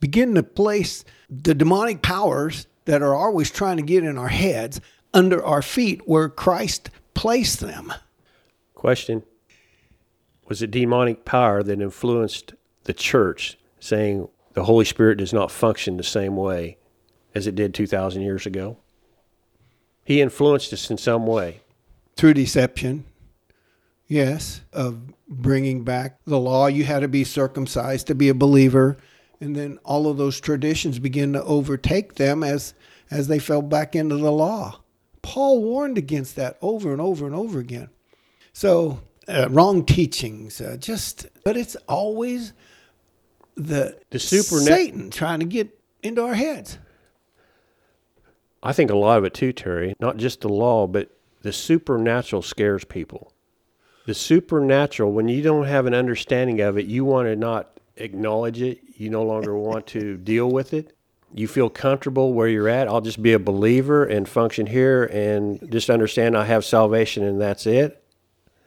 Begin 0.00 0.34
to 0.36 0.42
place 0.42 1.04
the 1.28 1.54
demonic 1.54 2.00
powers 2.00 2.66
that 2.84 3.02
are 3.02 3.14
always 3.14 3.50
trying 3.50 3.76
to 3.76 3.82
get 3.82 4.04
in 4.04 4.18
our 4.18 4.28
heads 4.28 4.80
under 5.12 5.44
our 5.44 5.62
feet 5.62 6.02
where 6.06 6.28
Christ 6.28 6.90
placed 7.14 7.60
them. 7.60 7.92
Question 8.74 9.22
Was 10.48 10.60
it 10.62 10.70
demonic 10.70 11.24
power 11.24 11.62
that 11.62 11.80
influenced 11.80 12.54
the 12.84 12.92
church 12.92 13.58
saying 13.80 14.28
the 14.52 14.64
Holy 14.64 14.84
Spirit 14.84 15.18
does 15.18 15.32
not 15.32 15.50
function 15.50 15.96
the 15.96 16.02
same 16.02 16.36
way 16.36 16.78
as 17.34 17.46
it 17.46 17.54
did 17.54 17.74
2,000 17.74 18.22
years 18.22 18.46
ago? 18.46 18.78
He 20.04 20.20
influenced 20.20 20.72
us 20.72 20.90
in 20.90 20.98
some 20.98 21.26
way. 21.26 21.60
Through 22.16 22.34
deception, 22.34 23.04
yes, 24.06 24.60
of 24.72 25.00
bringing 25.28 25.82
back 25.82 26.18
the 26.26 26.38
law. 26.38 26.66
You 26.66 26.84
had 26.84 27.00
to 27.00 27.08
be 27.08 27.24
circumcised 27.24 28.06
to 28.08 28.14
be 28.14 28.28
a 28.28 28.34
believer. 28.34 28.98
And 29.40 29.54
then 29.54 29.78
all 29.84 30.06
of 30.06 30.16
those 30.16 30.40
traditions 30.40 30.98
begin 30.98 31.32
to 31.32 31.42
overtake 31.44 32.14
them 32.14 32.42
as, 32.42 32.74
as 33.10 33.28
they 33.28 33.38
fell 33.38 33.62
back 33.62 33.94
into 33.94 34.16
the 34.16 34.32
law. 34.32 34.80
Paul 35.22 35.62
warned 35.62 35.98
against 35.98 36.36
that 36.36 36.56
over 36.62 36.92
and 36.92 37.00
over 37.00 37.26
and 37.26 37.34
over 37.34 37.58
again. 37.58 37.88
So, 38.52 39.00
uh, 39.26 39.48
wrong 39.50 39.84
teachings, 39.84 40.60
uh, 40.60 40.76
just, 40.78 41.26
but 41.44 41.56
it's 41.56 41.76
always 41.88 42.52
the, 43.56 43.98
The 44.10 44.18
supernat- 44.18 44.64
Satan 44.64 45.10
trying 45.10 45.40
to 45.40 45.46
get 45.46 45.78
into 46.02 46.22
our 46.22 46.34
heads. 46.34 46.78
I 48.62 48.72
think 48.72 48.90
a 48.90 48.96
lot 48.96 49.18
of 49.18 49.24
it 49.24 49.34
too, 49.34 49.52
Terry, 49.52 49.94
not 50.00 50.16
just 50.16 50.40
the 50.40 50.48
law, 50.48 50.86
but 50.86 51.10
the 51.42 51.52
supernatural 51.52 52.42
scares 52.42 52.84
people. 52.84 53.32
The 54.06 54.14
supernatural, 54.14 55.12
when 55.12 55.28
you 55.28 55.42
don't 55.42 55.64
have 55.66 55.86
an 55.86 55.94
understanding 55.94 56.60
of 56.60 56.78
it, 56.78 56.86
you 56.86 57.04
want 57.04 57.26
to 57.26 57.36
not 57.36 57.73
acknowledge 57.96 58.60
it. 58.60 58.80
You 58.96 59.10
no 59.10 59.22
longer 59.22 59.56
want 59.56 59.86
to 59.88 60.16
deal 60.16 60.50
with 60.50 60.72
it. 60.72 60.96
You 61.32 61.48
feel 61.48 61.68
comfortable 61.68 62.32
where 62.32 62.48
you're 62.48 62.68
at. 62.68 62.86
I'll 62.86 63.00
just 63.00 63.22
be 63.22 63.32
a 63.32 63.38
believer 63.38 64.04
and 64.04 64.28
function 64.28 64.66
here 64.66 65.04
and 65.04 65.70
just 65.70 65.90
understand 65.90 66.36
I 66.36 66.44
have 66.44 66.64
salvation 66.64 67.24
and 67.24 67.40
that's 67.40 67.66
it. 67.66 68.04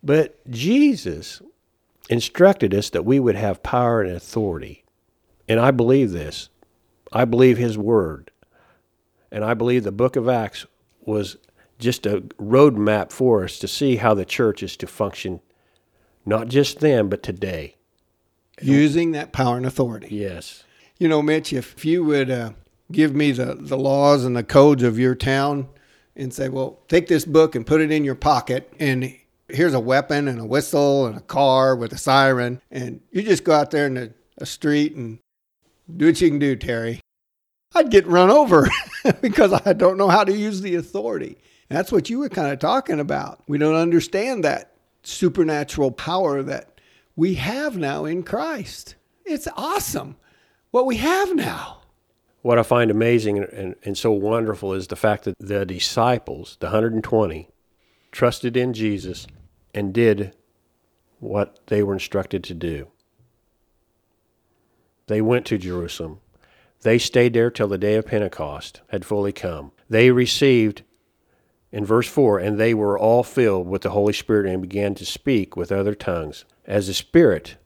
But 0.04 0.40
Jesus 0.50 1.42
instructed 2.10 2.74
us 2.74 2.90
that 2.90 3.06
we 3.06 3.20
would 3.20 3.36
have 3.36 3.64
power 3.64 4.02
and 4.02 4.12
authority. 4.12 4.84
And 5.48 5.60
I 5.60 5.72
believe 5.72 6.12
this. 6.12 6.50
I 7.12 7.26
believe 7.26 7.58
his 7.58 7.78
word. 7.78 8.32
And 9.32 9.44
I 9.44 9.54
believe 9.54 9.84
the 9.84 9.92
book 9.92 10.16
of 10.16 10.28
Acts 10.28 10.66
was 11.02 11.38
just 11.80 12.06
a 12.06 12.22
roadmap 12.40 13.12
for 13.12 13.44
us 13.44 13.60
to 13.60 13.68
see 13.68 13.98
how 13.98 14.14
the 14.14 14.26
church 14.26 14.64
is 14.64 14.76
to 14.78 14.88
function, 14.88 15.40
not 16.26 16.48
just 16.48 16.80
then, 16.80 17.08
but 17.08 17.24
today. 17.24 17.76
Using 18.62 19.12
that 19.12 19.34
power 19.34 19.58
and 19.58 19.66
authority. 19.66 20.08
Yes. 20.10 20.64
You 20.98 21.08
know, 21.08 21.22
Mitch, 21.22 21.54
if 21.54 21.86
you 21.86 22.04
would 22.04 22.32
uh, 22.32 22.52
give 22.92 23.14
me 23.14 23.32
the, 23.32 23.56
the 23.60 23.78
laws 23.78 24.26
and 24.26 24.36
the 24.36 24.44
codes 24.44 24.84
of 24.84 24.98
your 24.98 25.16
town 25.16 25.68
and 26.16 26.34
say, 26.34 26.50
well, 26.50 26.80
take 26.88 27.08
this 27.08 27.26
book 27.26 27.56
and 27.56 27.68
put 27.68 27.82
it 27.82 27.92
in 27.92 28.04
your 28.04 28.16
pocket, 28.16 28.74
and 28.80 29.16
here's 29.48 29.76
a 29.76 29.80
weapon 29.80 30.28
and 30.28 30.40
a 30.40 30.46
whistle 30.46 31.06
and 31.06 31.16
a 31.16 31.22
car 31.22 31.76
with 31.76 31.94
a 31.94 31.98
siren, 31.98 32.62
and 32.72 33.02
you 33.12 33.22
just 33.22 33.44
go 33.44 33.54
out 33.54 33.70
there 33.70 33.86
in 33.86 33.94
the 33.94 34.14
a 34.38 34.46
street 34.46 34.96
and 34.96 35.20
do 35.96 36.08
what 36.08 36.22
you 36.22 36.30
can 36.30 36.40
do, 36.40 36.56
Terry. 36.56 37.00
I'd 37.76 37.92
get 37.92 38.08
run 38.08 38.30
over 38.30 38.70
because 39.22 39.54
I 39.66 39.74
don't 39.74 39.98
know 39.98 40.10
how 40.10 40.24
to 40.24 40.34
use 40.34 40.62
the 40.62 40.76
authority. 40.76 41.38
That's 41.70 41.92
what 41.92 42.10
you 42.10 42.20
were 42.20 42.30
kind 42.30 42.52
of 42.52 42.60
talking 42.60 43.00
about. 43.00 43.44
We 43.48 43.58
don't 43.58 43.76
understand 43.76 44.44
that 44.44 44.74
supernatural 45.04 45.92
power 45.92 46.42
that 46.44 46.77
we 47.18 47.34
have 47.34 47.76
now 47.76 48.06
in 48.06 48.24
Christ. 48.24 48.96
It's 49.26 49.50
awesome 49.58 50.16
what 50.72 50.86
we 50.86 50.98
have 50.98 51.36
now. 51.36 51.82
What 52.44 52.60
I 52.60 52.64
find 52.64 52.90
amazing 52.90 53.40
and, 53.40 53.50
and, 53.50 53.76
and 53.84 53.98
so 53.98 54.12
wonderful 54.12 54.72
is 54.72 54.88
the 54.88 54.96
fact 54.96 55.26
that 55.26 55.36
the 55.40 55.66
disciples, 55.66 56.56
the 56.62 56.68
120, 56.68 57.50
trusted 58.12 58.56
in 58.56 58.72
Jesus 58.72 59.28
and 59.74 59.94
did 59.94 60.34
what 61.20 61.60
they 61.68 61.84
were 61.84 61.94
instructed 61.94 62.44
to 62.46 62.54
do. 62.54 62.88
They 65.08 65.22
went 65.22 65.46
to 65.48 65.58
Jerusalem. 65.58 66.20
They 66.82 67.00
stayed 67.00 67.34
there 67.34 67.50
till 67.50 67.68
the 67.68 67.78
day 67.78 67.96
of 67.96 68.06
Pentecost 68.06 68.82
had 68.90 69.04
fully 69.04 69.34
come. 69.34 69.72
They 69.90 70.12
received, 70.12 70.84
in 71.72 71.86
verse 71.86 72.08
4, 72.08 72.40
and 72.40 72.58
they 72.58 72.74
were 72.74 72.98
all 72.98 73.24
filled 73.24 73.68
with 73.68 73.82
the 73.82 73.90
Holy 73.90 74.14
Spirit 74.14 74.52
and 74.52 74.62
began 74.62 74.96
to 74.96 75.06
speak 75.06 75.56
with 75.56 75.72
other 75.72 75.94
tongues 75.94 76.46
as 76.66 76.88
the 76.88 76.94
Spirit 76.94 77.58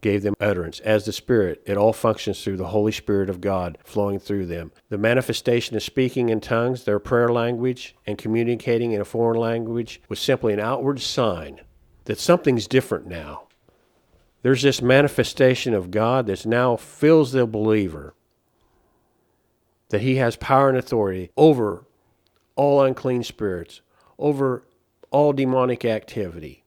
gave 0.00 0.22
them 0.22 0.34
utterance. 0.40 0.80
As 0.80 1.04
the 1.04 1.12
Spirit, 1.12 1.62
it 1.64 1.76
all 1.76 1.92
functions 1.92 2.42
through 2.42 2.56
the 2.56 2.68
Holy 2.68 2.92
Spirit 2.92 3.30
of 3.30 3.40
God 3.40 3.78
flowing 3.84 4.18
through 4.18 4.46
them. 4.46 4.72
The 4.88 4.98
manifestation 4.98 5.76
of 5.76 5.82
speaking 5.82 6.28
in 6.28 6.40
tongues, 6.40 6.84
their 6.84 6.98
prayer 6.98 7.28
language, 7.28 7.94
and 8.06 8.18
communicating 8.18 8.92
in 8.92 9.00
a 9.00 9.06
foreign 9.06 9.38
language 9.38 10.02
was 10.08 10.18
simply 10.18 10.52
an 10.52 10.60
outward 10.60 11.00
sign 11.00 11.60
that 12.04 12.18
something's 12.18 12.66
different 12.66 13.06
now. 13.06 13.44
There's 14.42 14.62
this 14.62 14.82
manifestation 14.82 15.72
of 15.72 15.92
God 15.92 16.26
that 16.26 16.44
now 16.44 16.74
fills 16.74 17.30
the 17.30 17.46
believer, 17.46 18.14
that 19.90 20.00
he 20.00 20.16
has 20.16 20.34
power 20.34 20.68
and 20.68 20.76
authority 20.76 21.30
over 21.36 21.84
all 22.56 22.82
unclean 22.82 23.22
spirits, 23.22 23.80
over 24.18 24.64
all 25.10 25.32
demonic 25.32 25.84
activity. 25.84 26.64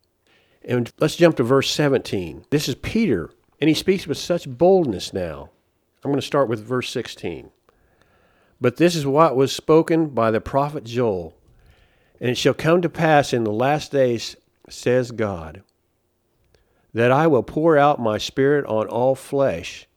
And 0.63 0.91
let's 0.99 1.15
jump 1.15 1.35
to 1.37 1.43
verse 1.43 1.69
17. 1.71 2.45
This 2.49 2.67
is 2.67 2.75
Peter, 2.75 3.29
and 3.59 3.67
he 3.67 3.73
speaks 3.73 4.07
with 4.07 4.17
such 4.17 4.49
boldness 4.49 5.13
now. 5.13 5.49
I'm 6.03 6.11
going 6.11 6.21
to 6.21 6.25
start 6.25 6.49
with 6.49 6.59
verse 6.59 6.89
16. 6.89 7.49
But 8.61 8.77
this 8.77 8.95
is 8.95 9.05
what 9.05 9.35
was 9.35 9.51
spoken 9.51 10.07
by 10.07 10.31
the 10.31 10.41
prophet 10.41 10.83
Joel. 10.83 11.35
And 12.19 12.29
it 12.29 12.37
shall 12.37 12.53
come 12.53 12.81
to 12.81 12.89
pass 12.89 13.33
in 13.33 13.43
the 13.43 13.51
last 13.51 13.91
days, 13.91 14.35
says 14.69 15.11
God, 15.11 15.63
that 16.93 17.11
I 17.11 17.27
will 17.27 17.43
pour 17.43 17.77
out 17.77 17.99
my 17.99 18.17
spirit 18.17 18.65
on 18.67 18.87
all 18.87 19.15
flesh, 19.15 19.87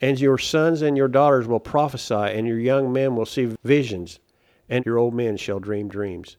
and 0.00 0.20
your 0.20 0.36
sons 0.36 0.82
and 0.82 0.96
your 0.96 1.08
daughters 1.08 1.46
will 1.46 1.60
prophesy, 1.60 2.14
and 2.14 2.46
your 2.46 2.58
young 2.58 2.92
men 2.92 3.16
will 3.16 3.24
see 3.24 3.56
visions, 3.64 4.18
and 4.72 4.86
your 4.86 4.96
old 4.98 5.12
men 5.12 5.36
shall 5.36 5.60
dream 5.60 5.86
dreams. 5.86 6.38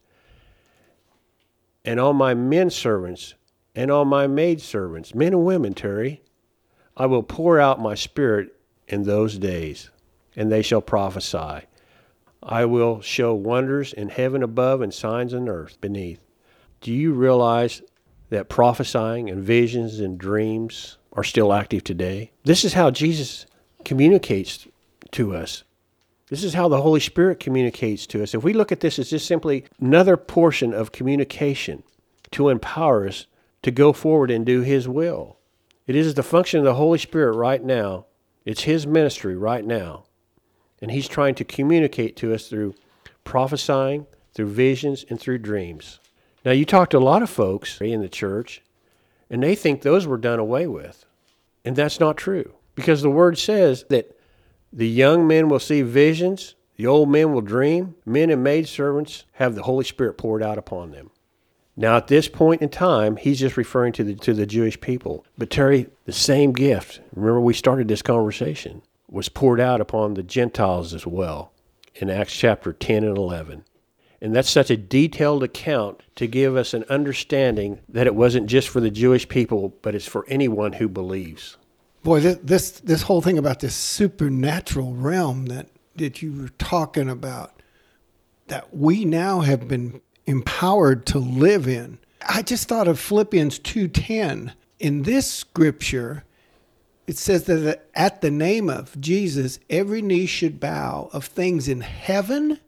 And 1.86 2.00
all 2.00 2.13
my 2.13 2.34
men 2.34 2.72
servants 2.72 3.36
and 3.76 3.91
all 3.91 4.06
my 4.06 4.26
maid 4.26 4.60
servants, 4.60 5.13
men 5.13 5.34
and 5.34 5.46
women, 5.46 5.76
Terry, 5.76 6.24
I 6.98 7.06
will 7.06 7.22
pour 7.22 7.60
out 7.60 7.80
my 7.80 7.93
spirit 7.93 8.56
in 8.88 9.04
those 9.04 9.38
days, 9.38 9.91
and 10.36 10.52
they 10.52 10.63
shall 10.63 10.82
prophesy. 10.82 11.67
I 12.41 12.65
will 12.65 13.02
show 13.02 13.36
wonders 13.36 13.93
in 13.93 14.10
heaven 14.10 14.41
above 14.41 14.82
and 14.82 14.91
signs 14.91 15.36
on 15.36 15.48
earth 15.48 15.80
beneath. 15.80 16.19
Do 16.82 16.91
you 16.91 17.13
realize 17.13 17.84
that 18.30 18.50
prophesying 18.50 19.30
and 19.30 19.43
visions 19.43 20.00
and 20.00 20.17
dreams 20.17 20.98
are 21.12 21.24
still 21.24 21.54
active 21.54 21.84
today? 21.84 22.32
This 22.46 22.65
is 22.65 22.74
how 22.74 22.89
Jesus 22.89 23.46
communicates 23.86 24.67
to 25.12 25.36
us. 25.36 25.63
This 26.34 26.43
is 26.43 26.56
how 26.56 26.67
the 26.67 26.82
Holy 26.82 27.00
Spirit 27.00 27.39
communicates 27.39 28.08
to 28.08 28.24
us. 28.24 28.34
If 28.34 28.43
we 28.43 28.54
look 28.54 28.72
at 28.72 28.80
this 28.80 28.98
as 28.98 29.12
just 29.12 29.28
simply 29.28 29.65
another 29.80 30.17
portion 30.17 30.74
of 30.74 30.91
communication 30.91 31.84
to 32.32 32.50
empower 32.50 33.08
us 33.08 33.28
to 33.62 33.69
go 33.69 33.93
forward 33.93 34.32
and 34.32 34.43
do 34.43 34.62
His 34.62 34.88
will, 34.88 35.38
it 35.86 35.96
is 35.96 36.15
the 36.15 36.24
function 36.24 36.58
of 36.58 36.65
the 36.65 36.74
Holy 36.74 36.98
Spirit 36.98 37.36
right 37.36 37.63
now. 37.63 38.08
It's 38.46 38.63
His 38.63 38.88
ministry 38.88 39.36
right 39.38 39.63
now. 39.63 40.06
And 40.82 40.89
He's 40.89 41.08
trying 41.08 41.36
to 41.36 41.43
communicate 41.43 42.15
to 42.15 42.34
us 42.34 42.48
through 42.48 42.74
prophesying, 43.24 44.08
through 44.34 44.48
visions, 44.48 45.06
and 45.08 45.19
through 45.19 45.38
dreams. 45.38 46.00
Now, 46.43 46.54
you 46.54 46.65
talk 46.65 46.89
to 46.89 46.98
a 46.98 47.10
lot 47.12 47.22
of 47.22 47.30
folks 47.30 47.80
in 47.80 48.02
the 48.02 48.10
church, 48.10 48.63
and 49.30 49.43
they 49.43 49.54
think 49.54 49.84
those 49.84 50.08
were 50.08 50.17
done 50.17 50.39
away 50.39 50.65
with. 50.65 51.06
And 51.63 51.76
that's 51.76 52.00
not 52.00 52.17
true. 52.17 52.56
Because 52.74 53.04
the 53.04 53.12
word 53.12 53.38
says 53.38 53.86
that 53.91 54.17
the 54.73 54.89
young 54.89 55.27
men 55.27 55.49
will 55.49 55.59
see 55.59 55.83
visions, 55.83 56.55
the 56.77 56.88
old 56.88 57.07
men 57.07 57.31
will 57.31 57.41
dream, 57.41 57.95
men 58.05 58.31
and 58.31 58.43
maidservants 58.43 59.25
have 59.33 59.53
the 59.53 59.63
Holy 59.63 59.86
Spirit 59.86 60.17
poured 60.17 60.41
out 60.41 60.57
upon 60.57 60.91
them. 60.91 61.12
Now, 61.75 61.97
at 61.97 62.07
this 62.07 62.27
point 62.27 62.62
in 62.62 62.69
time, 62.69 63.15
he's 63.17 63.39
just 63.39 63.55
referring 63.55 63.93
to 63.93 64.03
the, 64.03 64.15
to 64.15 64.33
the 64.33 64.45
Jewish 64.45 64.81
people. 64.81 65.25
But, 65.38 65.51
Terry, 65.51 65.88
the 66.05 66.12
same 66.12 66.53
gift, 66.53 67.01
remember 67.15 67.39
we 67.39 67.53
started 67.53 67.88
this 67.88 68.01
conversation, 68.01 68.81
was 69.07 69.29
poured 69.29 69.59
out 69.59 69.79
upon 69.79 70.15
the 70.15 70.23
Gentiles 70.23 70.93
as 70.93 71.05
well 71.05 71.51
in 71.95 72.09
Acts 72.09 72.36
chapter 72.36 72.73
10 72.73 73.03
and 73.03 73.17
11. 73.17 73.63
And 74.21 74.36
that's 74.36 74.49
such 74.49 74.71
a 74.71 74.77
detailed 74.77 75.43
account 75.43 76.01
to 76.15 76.27
give 76.27 76.55
us 76.55 76.73
an 76.73 76.86
understanding 76.89 77.79
that 77.89 78.07
it 78.07 78.15
wasn't 78.15 78.47
just 78.47 78.69
for 78.69 78.79
the 78.79 78.89
Jewish 78.89 79.27
people, 79.27 79.75
but 79.81 79.93
it's 79.93 80.07
for 80.07 80.25
anyone 80.27 80.73
who 80.73 80.88
believes. 80.88 81.57
Boy, 82.04 82.20
this 82.20 82.38
this, 82.44 82.72
this 82.82 83.02
whole 83.04 83.22
thing 83.22 83.38
about 83.38 83.62
this 83.62 83.76
supernatural 83.76 84.94
realm 84.94 85.46
that, 85.46 85.70
that 85.96 86.22
you 86.22 86.34
were 86.34 86.50
talking 86.58 87.10
about, 87.10 87.62
that 88.48 88.76
we 88.76 89.06
now 89.06 89.39
have 89.39 89.68
been 89.68 90.02
empowered 90.26 91.06
to 91.08 91.20
live 91.20 91.68
in. 91.68 91.98
I 92.28 92.42
just 92.42 92.68
thought 92.68 92.88
of 92.88 93.00
Philippians 93.00 93.60
2:10. 93.60 94.54
In 94.80 95.04
this 95.04 95.32
scripture, 95.32 96.26
it 97.08 97.18
says 97.18 97.46
that 97.46 97.88
at 97.96 98.22
the 98.22 98.32
name 98.32 98.70
of 98.70 99.00
Jesus, 99.00 99.60
every 99.70 100.02
knee 100.02 100.26
should 100.26 100.60
bow 100.60 101.10
of 101.13 101.26
things 101.26 101.70
in 101.70 101.82
heaven, 101.82 102.60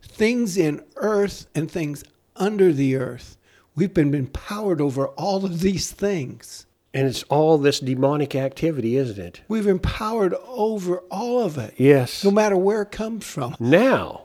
things 0.00 0.56
in 0.56 0.82
earth, 0.96 1.46
and 1.54 1.70
things 1.70 2.02
under 2.36 2.72
the 2.72 2.96
earth. 2.96 3.36
We've 3.74 3.92
been 3.92 4.14
empowered 4.14 4.80
over 4.80 5.08
all 5.08 5.44
of 5.44 5.60
these 5.60 5.90
things. 5.90 6.66
And 6.94 7.06
it's 7.06 7.22
all 7.24 7.58
this 7.58 7.80
demonic 7.80 8.34
activity, 8.34 8.96
isn't 8.96 9.18
it? 9.18 9.42
We've 9.46 9.66
empowered 9.66 10.34
over 10.46 10.98
all 11.10 11.42
of 11.42 11.58
it. 11.58 11.74
Yes. 11.76 12.24
No 12.24 12.30
matter 12.30 12.56
where 12.56 12.82
it 12.82 12.90
comes 12.90 13.26
from. 13.26 13.56
Now, 13.60 14.24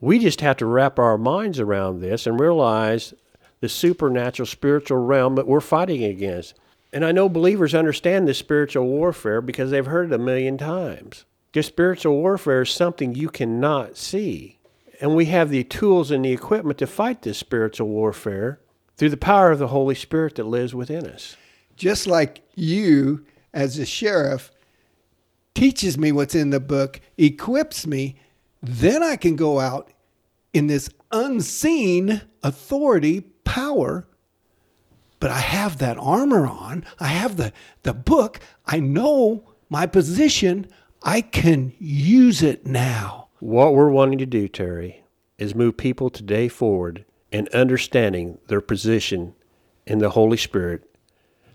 we 0.00 0.18
just 0.18 0.40
have 0.40 0.56
to 0.58 0.66
wrap 0.66 0.98
our 0.98 1.18
minds 1.18 1.58
around 1.58 2.00
this 2.00 2.26
and 2.26 2.38
realize 2.38 3.14
the 3.60 3.68
supernatural 3.68 4.46
spiritual 4.46 4.98
realm 4.98 5.34
that 5.34 5.46
we're 5.46 5.60
fighting 5.60 6.04
against. 6.04 6.54
And 6.92 7.04
I 7.04 7.12
know 7.12 7.28
believers 7.28 7.74
understand 7.74 8.26
this 8.26 8.38
spiritual 8.38 8.86
warfare 8.86 9.40
because 9.40 9.70
they've 9.70 9.86
heard 9.86 10.12
it 10.12 10.14
a 10.14 10.18
million 10.18 10.56
times. 10.56 11.24
This 11.52 11.66
spiritual 11.66 12.16
warfare 12.16 12.62
is 12.62 12.70
something 12.70 13.14
you 13.14 13.28
cannot 13.28 13.96
see. 13.96 14.58
And 15.00 15.16
we 15.16 15.26
have 15.26 15.50
the 15.50 15.64
tools 15.64 16.10
and 16.10 16.24
the 16.24 16.32
equipment 16.32 16.78
to 16.78 16.86
fight 16.86 17.22
this 17.22 17.38
spiritual 17.38 17.88
warfare 17.88 18.60
through 19.00 19.08
the 19.08 19.16
power 19.16 19.50
of 19.50 19.58
the 19.58 19.68
Holy 19.68 19.94
Spirit 19.94 20.34
that 20.34 20.44
lives 20.44 20.74
within 20.74 21.06
us. 21.06 21.34
Just 21.74 22.06
like 22.06 22.42
you, 22.54 23.24
as 23.54 23.78
a 23.78 23.86
sheriff, 23.86 24.50
teaches 25.54 25.96
me 25.96 26.12
what's 26.12 26.34
in 26.34 26.50
the 26.50 26.60
book, 26.60 27.00
equips 27.16 27.86
me, 27.86 28.16
then 28.62 29.02
I 29.02 29.16
can 29.16 29.36
go 29.36 29.58
out 29.58 29.90
in 30.52 30.66
this 30.66 30.90
unseen 31.10 32.20
authority, 32.42 33.22
power 33.42 34.06
but 35.18 35.30
I 35.30 35.38
have 35.38 35.78
that 35.78 35.96
armor 35.96 36.46
on. 36.46 36.84
I 36.98 37.08
have 37.08 37.38
the, 37.38 37.54
the 37.84 37.94
book. 37.94 38.38
I 38.66 38.80
know 38.80 39.54
my 39.70 39.86
position. 39.86 40.66
I 41.02 41.22
can 41.22 41.72
use 41.78 42.42
it 42.42 42.66
now. 42.66 43.28
What 43.38 43.74
we're 43.74 43.88
wanting 43.88 44.18
to 44.18 44.26
do, 44.26 44.46
Terry, 44.46 45.04
is 45.38 45.54
move 45.54 45.78
people 45.78 46.10
today 46.10 46.48
forward 46.48 47.06
in 47.30 47.48
understanding 47.52 48.38
their 48.48 48.60
position 48.60 49.34
in 49.86 49.98
the 49.98 50.10
Holy 50.10 50.36
Spirit. 50.36 50.84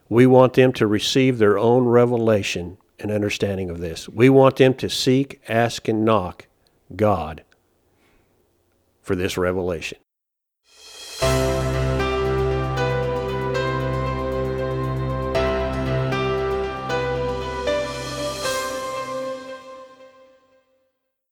We 0.10 0.26
want 0.28 0.54
them 0.54 0.72
to 0.74 0.88
receive 0.88 1.38
their 1.38 1.58
own 1.58 1.86
revelation 1.86 2.78
and 3.00 3.12
understanding 3.12 3.70
of 3.70 3.80
this. 3.80 4.08
We 4.08 4.30
want 4.30 4.58
them 4.58 4.74
to 4.76 4.90
seek, 4.90 5.42
ask, 5.50 5.88
and 5.88 6.06
knock 6.06 6.48
God 6.96 7.44
for 9.02 9.16
this 9.16 9.38
revelation. 9.38 9.98